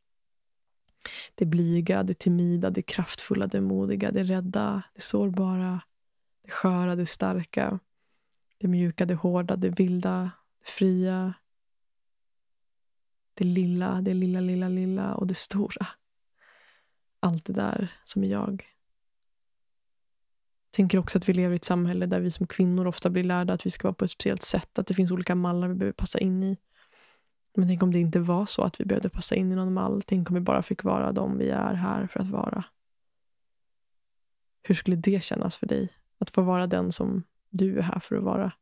Det 1.34 1.46
blyga, 1.46 2.02
det 2.02 2.18
timida, 2.18 2.70
det 2.70 2.82
kraftfulla, 2.82 3.46
det 3.46 3.60
modiga, 3.60 4.10
det 4.10 4.24
rädda, 4.24 4.82
det 4.94 5.00
sårbara, 5.00 5.80
det 6.46 6.52
sköra, 6.52 6.96
det 6.96 7.06
starka, 7.06 7.78
det 8.58 8.68
mjuka, 8.68 9.06
det 9.06 9.14
hårda, 9.14 9.56
det 9.56 9.68
vilda, 9.68 10.30
det 10.58 10.70
fria. 10.70 11.34
Det 13.34 13.44
lilla, 13.44 14.00
det 14.00 14.14
lilla, 14.14 14.40
lilla, 14.40 14.68
lilla 14.68 15.14
och 15.14 15.26
det 15.26 15.34
stora. 15.34 15.86
Allt 17.20 17.44
det 17.44 17.52
där 17.52 17.92
som 18.04 18.24
är 18.24 18.28
jag. 18.28 18.66
Jag 20.64 20.70
tänker 20.70 20.98
också 20.98 21.18
att 21.18 21.28
vi 21.28 21.32
lever 21.32 21.52
i 21.52 21.56
ett 21.56 21.64
samhälle 21.64 22.06
där 22.06 22.20
vi 22.20 22.30
som 22.30 22.46
kvinnor 22.46 22.86
ofta 22.86 23.10
blir 23.10 23.24
lärda 23.24 23.52
att 23.52 23.66
vi 23.66 23.70
ska 23.70 23.88
vara 23.88 23.94
på 23.94 24.04
ett 24.04 24.10
speciellt 24.10 24.42
sätt, 24.42 24.78
att 24.78 24.86
det 24.86 24.94
finns 24.94 25.10
olika 25.10 25.34
mallar 25.34 25.68
vi 25.68 25.74
behöver 25.74 25.92
passa 25.92 26.18
in 26.18 26.42
i. 26.42 26.56
Men 27.54 27.68
tänk 27.68 27.82
om 27.82 27.92
det 27.92 27.98
inte 27.98 28.20
var 28.20 28.46
så 28.46 28.62
att 28.62 28.80
vi 28.80 28.84
behövde 28.84 29.08
passa 29.08 29.34
in 29.34 29.52
i 29.52 29.54
någon 29.54 29.72
mall. 29.74 30.02
Tänk 30.06 30.30
om 30.30 30.34
vi 30.34 30.40
bara 30.40 30.62
fick 30.62 30.84
vara 30.84 31.12
de 31.12 31.38
vi 31.38 31.50
är 31.50 31.74
här 31.74 32.06
för 32.06 32.20
att 32.20 32.30
vara. 32.30 32.64
Hur 34.62 34.74
skulle 34.74 34.96
det 34.96 35.24
kännas 35.24 35.56
för 35.56 35.66
dig? 35.66 35.88
Att 36.18 36.30
få 36.30 36.42
vara 36.42 36.66
den 36.66 36.92
som 36.92 37.22
du 37.50 37.78
är 37.78 37.82
här 37.82 38.00
för 38.00 38.16
att 38.16 38.22
vara. 38.22 38.52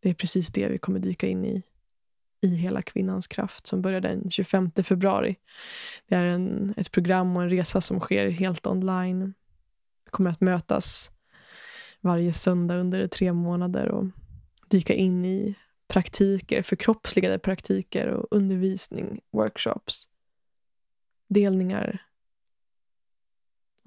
Det 0.00 0.10
är 0.10 0.14
precis 0.14 0.50
det 0.50 0.68
vi 0.68 0.78
kommer 0.78 0.98
dyka 0.98 1.26
in 1.26 1.44
i 1.44 1.62
i 2.40 2.54
Hela 2.54 2.82
kvinnans 2.82 3.26
kraft 3.26 3.66
som 3.66 3.82
börjar 3.82 4.00
den 4.00 4.30
25 4.30 4.70
februari. 4.84 5.36
Det 6.08 6.14
är 6.14 6.22
en, 6.24 6.74
ett 6.76 6.90
program 6.90 7.36
och 7.36 7.42
en 7.42 7.50
resa 7.50 7.80
som 7.80 8.00
sker 8.00 8.30
helt 8.30 8.66
online. 8.66 9.34
Vi 10.04 10.10
kommer 10.10 10.30
att 10.30 10.40
mötas 10.40 11.10
varje 12.00 12.32
söndag 12.32 12.76
under 12.76 13.08
tre 13.08 13.32
månader 13.32 13.88
och 13.88 14.04
dyka 14.68 14.94
in 14.94 15.24
i 15.24 15.54
praktiker, 15.88 16.62
förkroppsligade 16.62 17.38
praktiker 17.38 18.08
och 18.08 18.26
undervisning, 18.30 19.20
workshops, 19.32 20.08
delningar. 21.28 22.02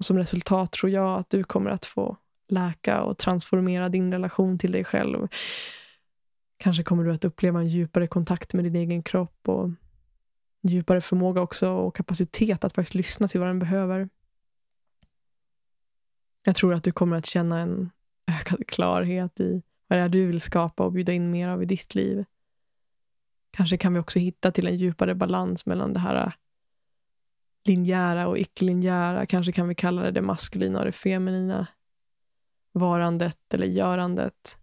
Och 0.04 0.06
som 0.06 0.18
resultat 0.18 0.72
tror 0.72 0.92
jag 0.92 1.18
att 1.18 1.30
du 1.30 1.44
kommer 1.44 1.70
att 1.70 1.86
få 1.86 2.16
läka 2.48 3.02
och 3.02 3.18
transformera 3.18 3.88
din 3.88 4.12
relation 4.12 4.58
till 4.58 4.72
dig 4.72 4.84
själv 4.84 5.28
Kanske 6.56 6.82
kommer 6.82 7.04
du 7.04 7.12
att 7.12 7.24
uppleva 7.24 7.60
en 7.60 7.68
djupare 7.68 8.06
kontakt 8.06 8.54
med 8.54 8.64
din 8.64 8.74
egen 8.74 9.02
kropp 9.02 9.48
och 9.48 9.70
djupare 10.62 11.00
förmåga 11.00 11.40
också 11.40 11.70
och 11.70 11.96
kapacitet 11.96 12.64
att 12.64 12.74
faktiskt 12.74 12.94
lyssna 12.94 13.28
till 13.28 13.40
vad 13.40 13.48
den 13.48 13.58
behöver. 13.58 14.08
Jag 16.44 16.54
tror 16.54 16.74
att 16.74 16.84
du 16.84 16.92
kommer 16.92 17.16
att 17.16 17.26
känna 17.26 17.58
en 17.58 17.90
ökad 18.26 18.66
klarhet 18.66 19.40
i 19.40 19.62
vad 19.86 19.98
det 19.98 20.02
är 20.02 20.08
du 20.08 20.26
vill 20.26 20.40
skapa 20.40 20.84
och 20.84 20.92
bjuda 20.92 21.12
in 21.12 21.30
mer 21.30 21.48
av 21.48 21.62
i 21.62 21.66
ditt 21.66 21.94
liv. 21.94 22.24
Kanske 23.50 23.76
kan 23.76 23.94
vi 23.94 24.00
också 24.00 24.18
hitta 24.18 24.50
till 24.50 24.66
en 24.66 24.76
djupare 24.76 25.14
balans 25.14 25.66
mellan 25.66 25.92
det 25.92 26.00
här 26.00 26.32
linjära 27.64 28.26
och 28.28 28.38
icke-linjära. 28.38 29.26
Kanske 29.26 29.52
kan 29.52 29.68
vi 29.68 29.74
kalla 29.74 30.02
det 30.02 30.10
det 30.10 30.22
maskulina 30.22 30.78
och 30.78 30.84
det 30.84 30.92
feminina. 30.92 31.66
Varandet 32.72 33.54
eller 33.54 33.66
görandet. 33.66 34.58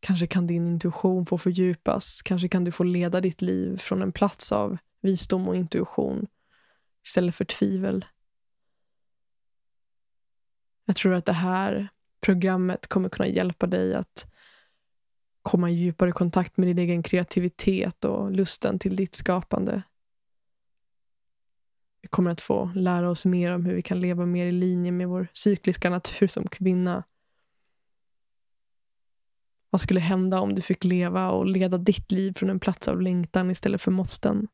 Kanske 0.00 0.26
kan 0.26 0.46
din 0.46 0.66
intuition 0.66 1.26
få 1.26 1.38
fördjupas. 1.38 2.22
Kanske 2.22 2.48
kan 2.48 2.64
du 2.64 2.72
få 2.72 2.84
leda 2.84 3.20
ditt 3.20 3.42
liv 3.42 3.78
från 3.78 4.02
en 4.02 4.12
plats 4.12 4.52
av 4.52 4.78
visdom 5.00 5.48
och 5.48 5.56
intuition 5.56 6.26
istället 7.04 7.34
för 7.34 7.44
tvivel. 7.44 8.04
Jag 10.84 10.96
tror 10.96 11.14
att 11.14 11.24
det 11.24 11.32
här 11.32 11.88
programmet 12.20 12.86
kommer 12.86 13.08
kunna 13.08 13.28
hjälpa 13.28 13.66
dig 13.66 13.94
att 13.94 14.32
komma 15.42 15.70
i 15.70 15.74
djupare 15.74 16.12
kontakt 16.12 16.56
med 16.56 16.68
din 16.68 16.78
egen 16.78 17.02
kreativitet 17.02 18.04
och 18.04 18.32
lusten 18.32 18.78
till 18.78 18.96
ditt 18.96 19.14
skapande. 19.14 19.82
Vi 22.02 22.08
kommer 22.08 22.30
att 22.30 22.40
få 22.40 22.72
lära 22.74 23.10
oss 23.10 23.26
mer 23.26 23.52
om 23.52 23.64
hur 23.64 23.74
vi 23.74 23.82
kan 23.82 24.00
leva 24.00 24.26
mer 24.26 24.46
i 24.46 24.52
linje 24.52 24.92
med 24.92 25.08
vår 25.08 25.28
cykliska 25.32 25.90
natur 25.90 26.26
som 26.26 26.48
kvinna 26.48 27.04
Vad 29.70 29.80
skulle 29.80 30.00
hända 30.00 30.40
om 30.40 30.54
du 30.54 30.62
fick 30.62 30.84
leva 30.84 31.30
och 31.30 31.46
leda 31.46 31.78
ditt 31.78 32.12
liv 32.12 32.32
från 32.36 32.50
en 32.50 32.60
plats 32.60 32.88
av 32.88 33.00
längtan 33.00 33.50
istället 33.50 33.82
för 33.82 33.90
måsten? 33.90 34.48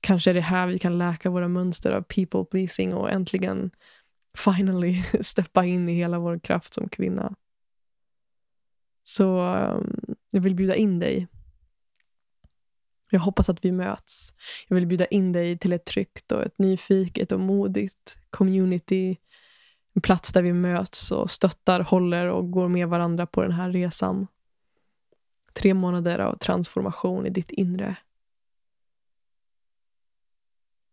Kanske 0.00 0.30
är 0.30 0.34
det 0.34 0.40
här 0.40 0.68
vi 0.68 0.78
kan 0.78 0.98
läka 0.98 1.30
våra 1.30 1.48
mönster 1.48 1.92
av 1.92 2.02
people 2.02 2.44
pleasing 2.44 2.94
och 2.94 3.10
äntligen 3.10 3.70
finally 4.38 5.02
steppa 5.20 5.64
in 5.64 5.88
i 5.88 5.94
hela 5.94 6.18
vår 6.18 6.38
kraft 6.38 6.74
som 6.74 6.88
kvinna. 6.88 7.34
Så 9.04 9.40
ehm, 9.40 10.00
jag 10.32 10.40
vill 10.40 10.54
bjuda 10.54 10.74
in 10.74 10.98
dig. 10.98 11.28
Jag 13.12 13.20
hoppas 13.20 13.48
att 13.48 13.64
vi 13.64 13.72
möts. 13.72 14.34
Jag 14.68 14.74
vill 14.74 14.86
bjuda 14.86 15.06
in 15.06 15.32
dig 15.32 15.58
till 15.58 15.72
ett 15.72 15.84
tryggt 15.84 16.32
och 16.32 16.42
ett 16.42 16.58
nyfiket 16.58 17.32
och 17.32 17.40
modigt 17.40 18.18
community. 18.30 19.16
En 19.92 20.02
plats 20.02 20.32
där 20.32 20.42
vi 20.42 20.52
möts 20.52 21.10
och 21.10 21.30
stöttar, 21.30 21.80
håller 21.80 22.26
och 22.26 22.50
går 22.50 22.68
med 22.68 22.88
varandra 22.88 23.26
på 23.26 23.42
den 23.42 23.52
här 23.52 23.70
resan. 23.70 24.26
Tre 25.52 25.74
månader 25.74 26.18
av 26.18 26.38
transformation 26.38 27.26
i 27.26 27.30
ditt 27.30 27.50
inre. 27.50 27.96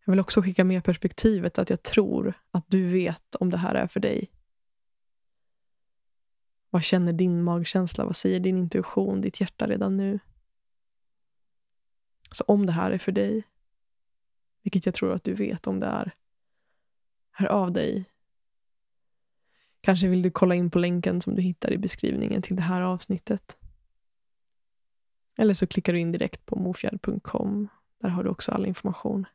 Jag 0.05 0.11
vill 0.11 0.19
också 0.19 0.41
skicka 0.41 0.63
med 0.63 0.83
perspektivet 0.83 1.59
att 1.59 1.69
jag 1.69 1.83
tror 1.83 2.33
att 2.51 2.65
du 2.67 2.87
vet 2.87 3.35
om 3.35 3.49
det 3.49 3.57
här 3.57 3.75
är 3.75 3.87
för 3.87 3.99
dig. 3.99 4.31
Vad 6.69 6.83
känner 6.83 7.13
din 7.13 7.43
magkänsla? 7.43 8.05
Vad 8.05 8.15
säger 8.15 8.39
din 8.39 8.57
intuition, 8.57 9.21
ditt 9.21 9.41
hjärta 9.41 9.67
redan 9.67 9.97
nu? 9.97 10.19
Så 12.31 12.43
om 12.47 12.65
det 12.65 12.71
här 12.71 12.91
är 12.91 12.97
för 12.97 13.11
dig, 13.11 13.43
vilket 14.63 14.85
jag 14.85 14.95
tror 14.95 15.13
att 15.13 15.23
du 15.23 15.33
vet 15.33 15.67
om 15.67 15.79
det 15.79 15.87
är, 15.87 16.11
hör 17.31 17.47
av 17.47 17.71
dig. 17.71 18.05
Kanske 19.81 20.07
vill 20.07 20.21
du 20.21 20.31
kolla 20.31 20.55
in 20.55 20.71
på 20.71 20.79
länken 20.79 21.21
som 21.21 21.35
du 21.35 21.41
hittar 21.41 21.71
i 21.71 21.77
beskrivningen 21.77 22.41
till 22.41 22.55
det 22.55 22.61
här 22.61 22.81
avsnittet. 22.81 23.57
Eller 25.37 25.53
så 25.53 25.67
klickar 25.67 25.93
du 25.93 25.99
in 25.99 26.11
direkt 26.11 26.45
på 26.45 26.55
mofjärd.com. 26.55 27.67
Där 28.01 28.09
har 28.09 28.23
du 28.23 28.29
också 28.29 28.51
all 28.51 28.65
information. 28.65 29.25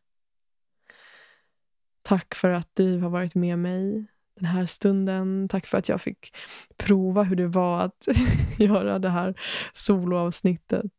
Tack 2.02 2.35
för 2.35 2.50
att 2.50 2.68
du 2.74 2.98
har 2.98 3.11
varit 3.11 3.35
med 3.35 3.59
mig 3.59 4.07
den 4.35 4.44
här 4.44 4.66
stunden. 4.66 5.48
Tack 5.48 5.66
för 5.66 5.78
att 5.78 5.88
jag 5.88 6.00
fick 6.00 6.37
prova 6.76 7.22
hur 7.22 7.37
det 7.37 7.46
var 7.46 7.80
att 7.80 8.09
göra 8.59 8.98
det 8.98 9.11
här 9.11 9.40
soloavsnittet. 9.72 10.92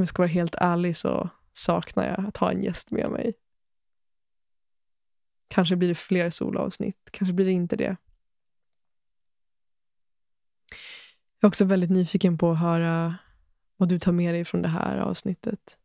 Om 0.00 0.02
jag 0.02 0.08
ska 0.08 0.22
vara 0.22 0.28
helt 0.28 0.54
ärlig 0.58 0.96
så 0.96 1.30
saknar 1.52 2.06
jag 2.06 2.26
att 2.26 2.36
ha 2.36 2.52
en 2.52 2.62
gäst 2.62 2.90
med 2.90 3.10
mig. 3.10 3.34
Kanske 5.48 5.76
blir 5.76 5.88
det 5.88 5.94
fler 5.94 6.30
soloavsnitt, 6.30 7.08
kanske 7.10 7.32
blir 7.32 7.46
det 7.46 7.52
inte 7.52 7.76
det. 7.76 7.96
Jag 11.38 11.46
är 11.46 11.48
också 11.48 11.64
väldigt 11.64 11.90
nyfiken 11.90 12.38
på 12.38 12.50
att 12.50 12.58
höra 12.58 13.14
vad 13.76 13.88
du 13.88 13.98
tar 13.98 14.12
med 14.12 14.34
dig 14.34 14.44
från 14.44 14.62
det 14.62 14.68
här 14.68 14.98
avsnittet. 14.98 15.78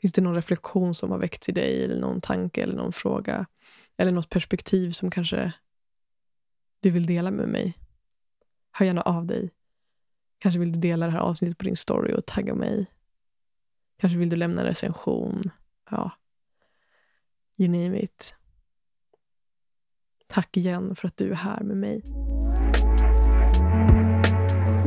Finns 0.00 0.12
det 0.12 0.22
någon 0.22 0.34
reflektion 0.34 0.94
som 0.94 1.10
har 1.10 1.18
väckts 1.18 1.48
i 1.48 1.52
dig, 1.52 1.84
eller 1.84 2.00
någon 2.00 2.20
tanke 2.20 2.62
eller 2.62 2.76
någon 2.76 2.92
fråga? 2.92 3.46
Eller 3.96 4.12
något 4.12 4.30
perspektiv 4.30 4.90
som 4.90 5.10
kanske 5.10 5.52
du 6.80 6.90
vill 6.90 7.06
dela 7.06 7.30
med 7.30 7.48
mig? 7.48 7.78
Hör 8.72 8.86
gärna 8.86 9.02
av 9.02 9.26
dig. 9.26 9.50
Kanske 10.42 10.58
vill 10.58 10.72
du 10.72 10.78
dela 10.78 11.06
det 11.06 11.12
här 11.12 11.18
avsnittet 11.18 11.58
på 11.58 11.64
din 11.64 11.76
story 11.76 12.14
och 12.14 12.26
tagga 12.26 12.54
mig. 12.54 12.86
Kanske 14.00 14.18
vill 14.18 14.28
du 14.28 14.36
lämna 14.36 14.60
en 14.60 14.66
recension. 14.66 15.50
Ja, 15.90 16.10
you 17.56 17.68
name 17.68 18.00
it. 18.00 18.34
Tack 20.26 20.56
igen 20.56 20.96
för 20.96 21.08
att 21.08 21.16
du 21.16 21.30
är 21.30 21.34
här 21.34 21.60
med 21.60 21.76
mig. 21.76 22.02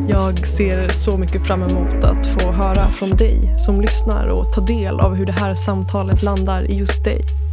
Jag 0.09 0.47
ser 0.47 0.89
så 0.89 1.17
mycket 1.17 1.47
fram 1.47 1.63
emot 1.63 2.03
att 2.03 2.27
få 2.27 2.51
höra 2.51 2.91
från 2.91 3.09
dig 3.09 3.59
som 3.59 3.81
lyssnar 3.81 4.27
och 4.27 4.53
ta 4.53 4.61
del 4.61 4.99
av 4.99 5.13
hur 5.13 5.25
det 5.25 5.31
här 5.31 5.55
samtalet 5.55 6.23
landar 6.23 6.71
i 6.71 6.77
just 6.77 7.03
dig. 7.03 7.44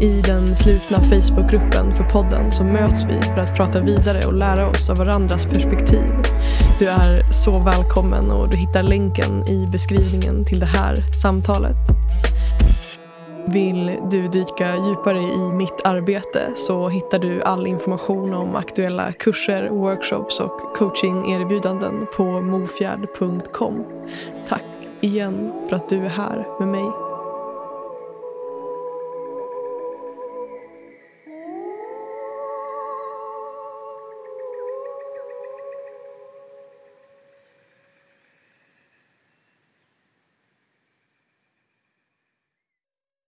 I 0.00 0.20
den 0.20 0.56
slutna 0.56 1.00
Facebookgruppen 1.00 1.94
för 1.94 2.04
podden 2.04 2.52
så 2.52 2.64
möts 2.64 3.04
vi 3.04 3.22
för 3.22 3.40
att 3.40 3.56
prata 3.56 3.80
vidare 3.80 4.26
och 4.26 4.32
lära 4.32 4.68
oss 4.68 4.90
av 4.90 4.96
varandras 4.96 5.46
perspektiv. 5.46 6.12
Du 6.78 6.88
är 6.88 7.32
så 7.32 7.58
välkommen 7.58 8.30
och 8.30 8.48
du 8.48 8.56
hittar 8.56 8.82
länken 8.82 9.48
i 9.48 9.66
beskrivningen 9.66 10.44
till 10.44 10.60
det 10.60 10.66
här 10.66 10.96
samtalet. 11.22 11.76
Vill 13.46 13.96
du 14.10 14.28
dyka 14.28 14.76
djupare 14.76 15.22
i 15.22 15.52
mitt 15.52 15.86
arbete 15.86 16.50
så 16.56 16.88
hittar 16.88 17.18
du 17.18 17.42
all 17.42 17.66
information 17.66 18.34
om 18.34 18.56
aktuella 18.56 19.12
kurser, 19.12 19.68
workshops 19.68 20.40
och 20.40 20.76
coachingerbjudanden 20.76 22.06
på 22.16 22.40
mofjärd.com. 22.40 23.84
Tack 24.48 24.64
igen 25.00 25.52
för 25.68 25.76
att 25.76 25.88
du 25.88 26.04
är 26.04 26.08
här 26.08 26.46
med 26.58 26.68
mig. 26.68 27.09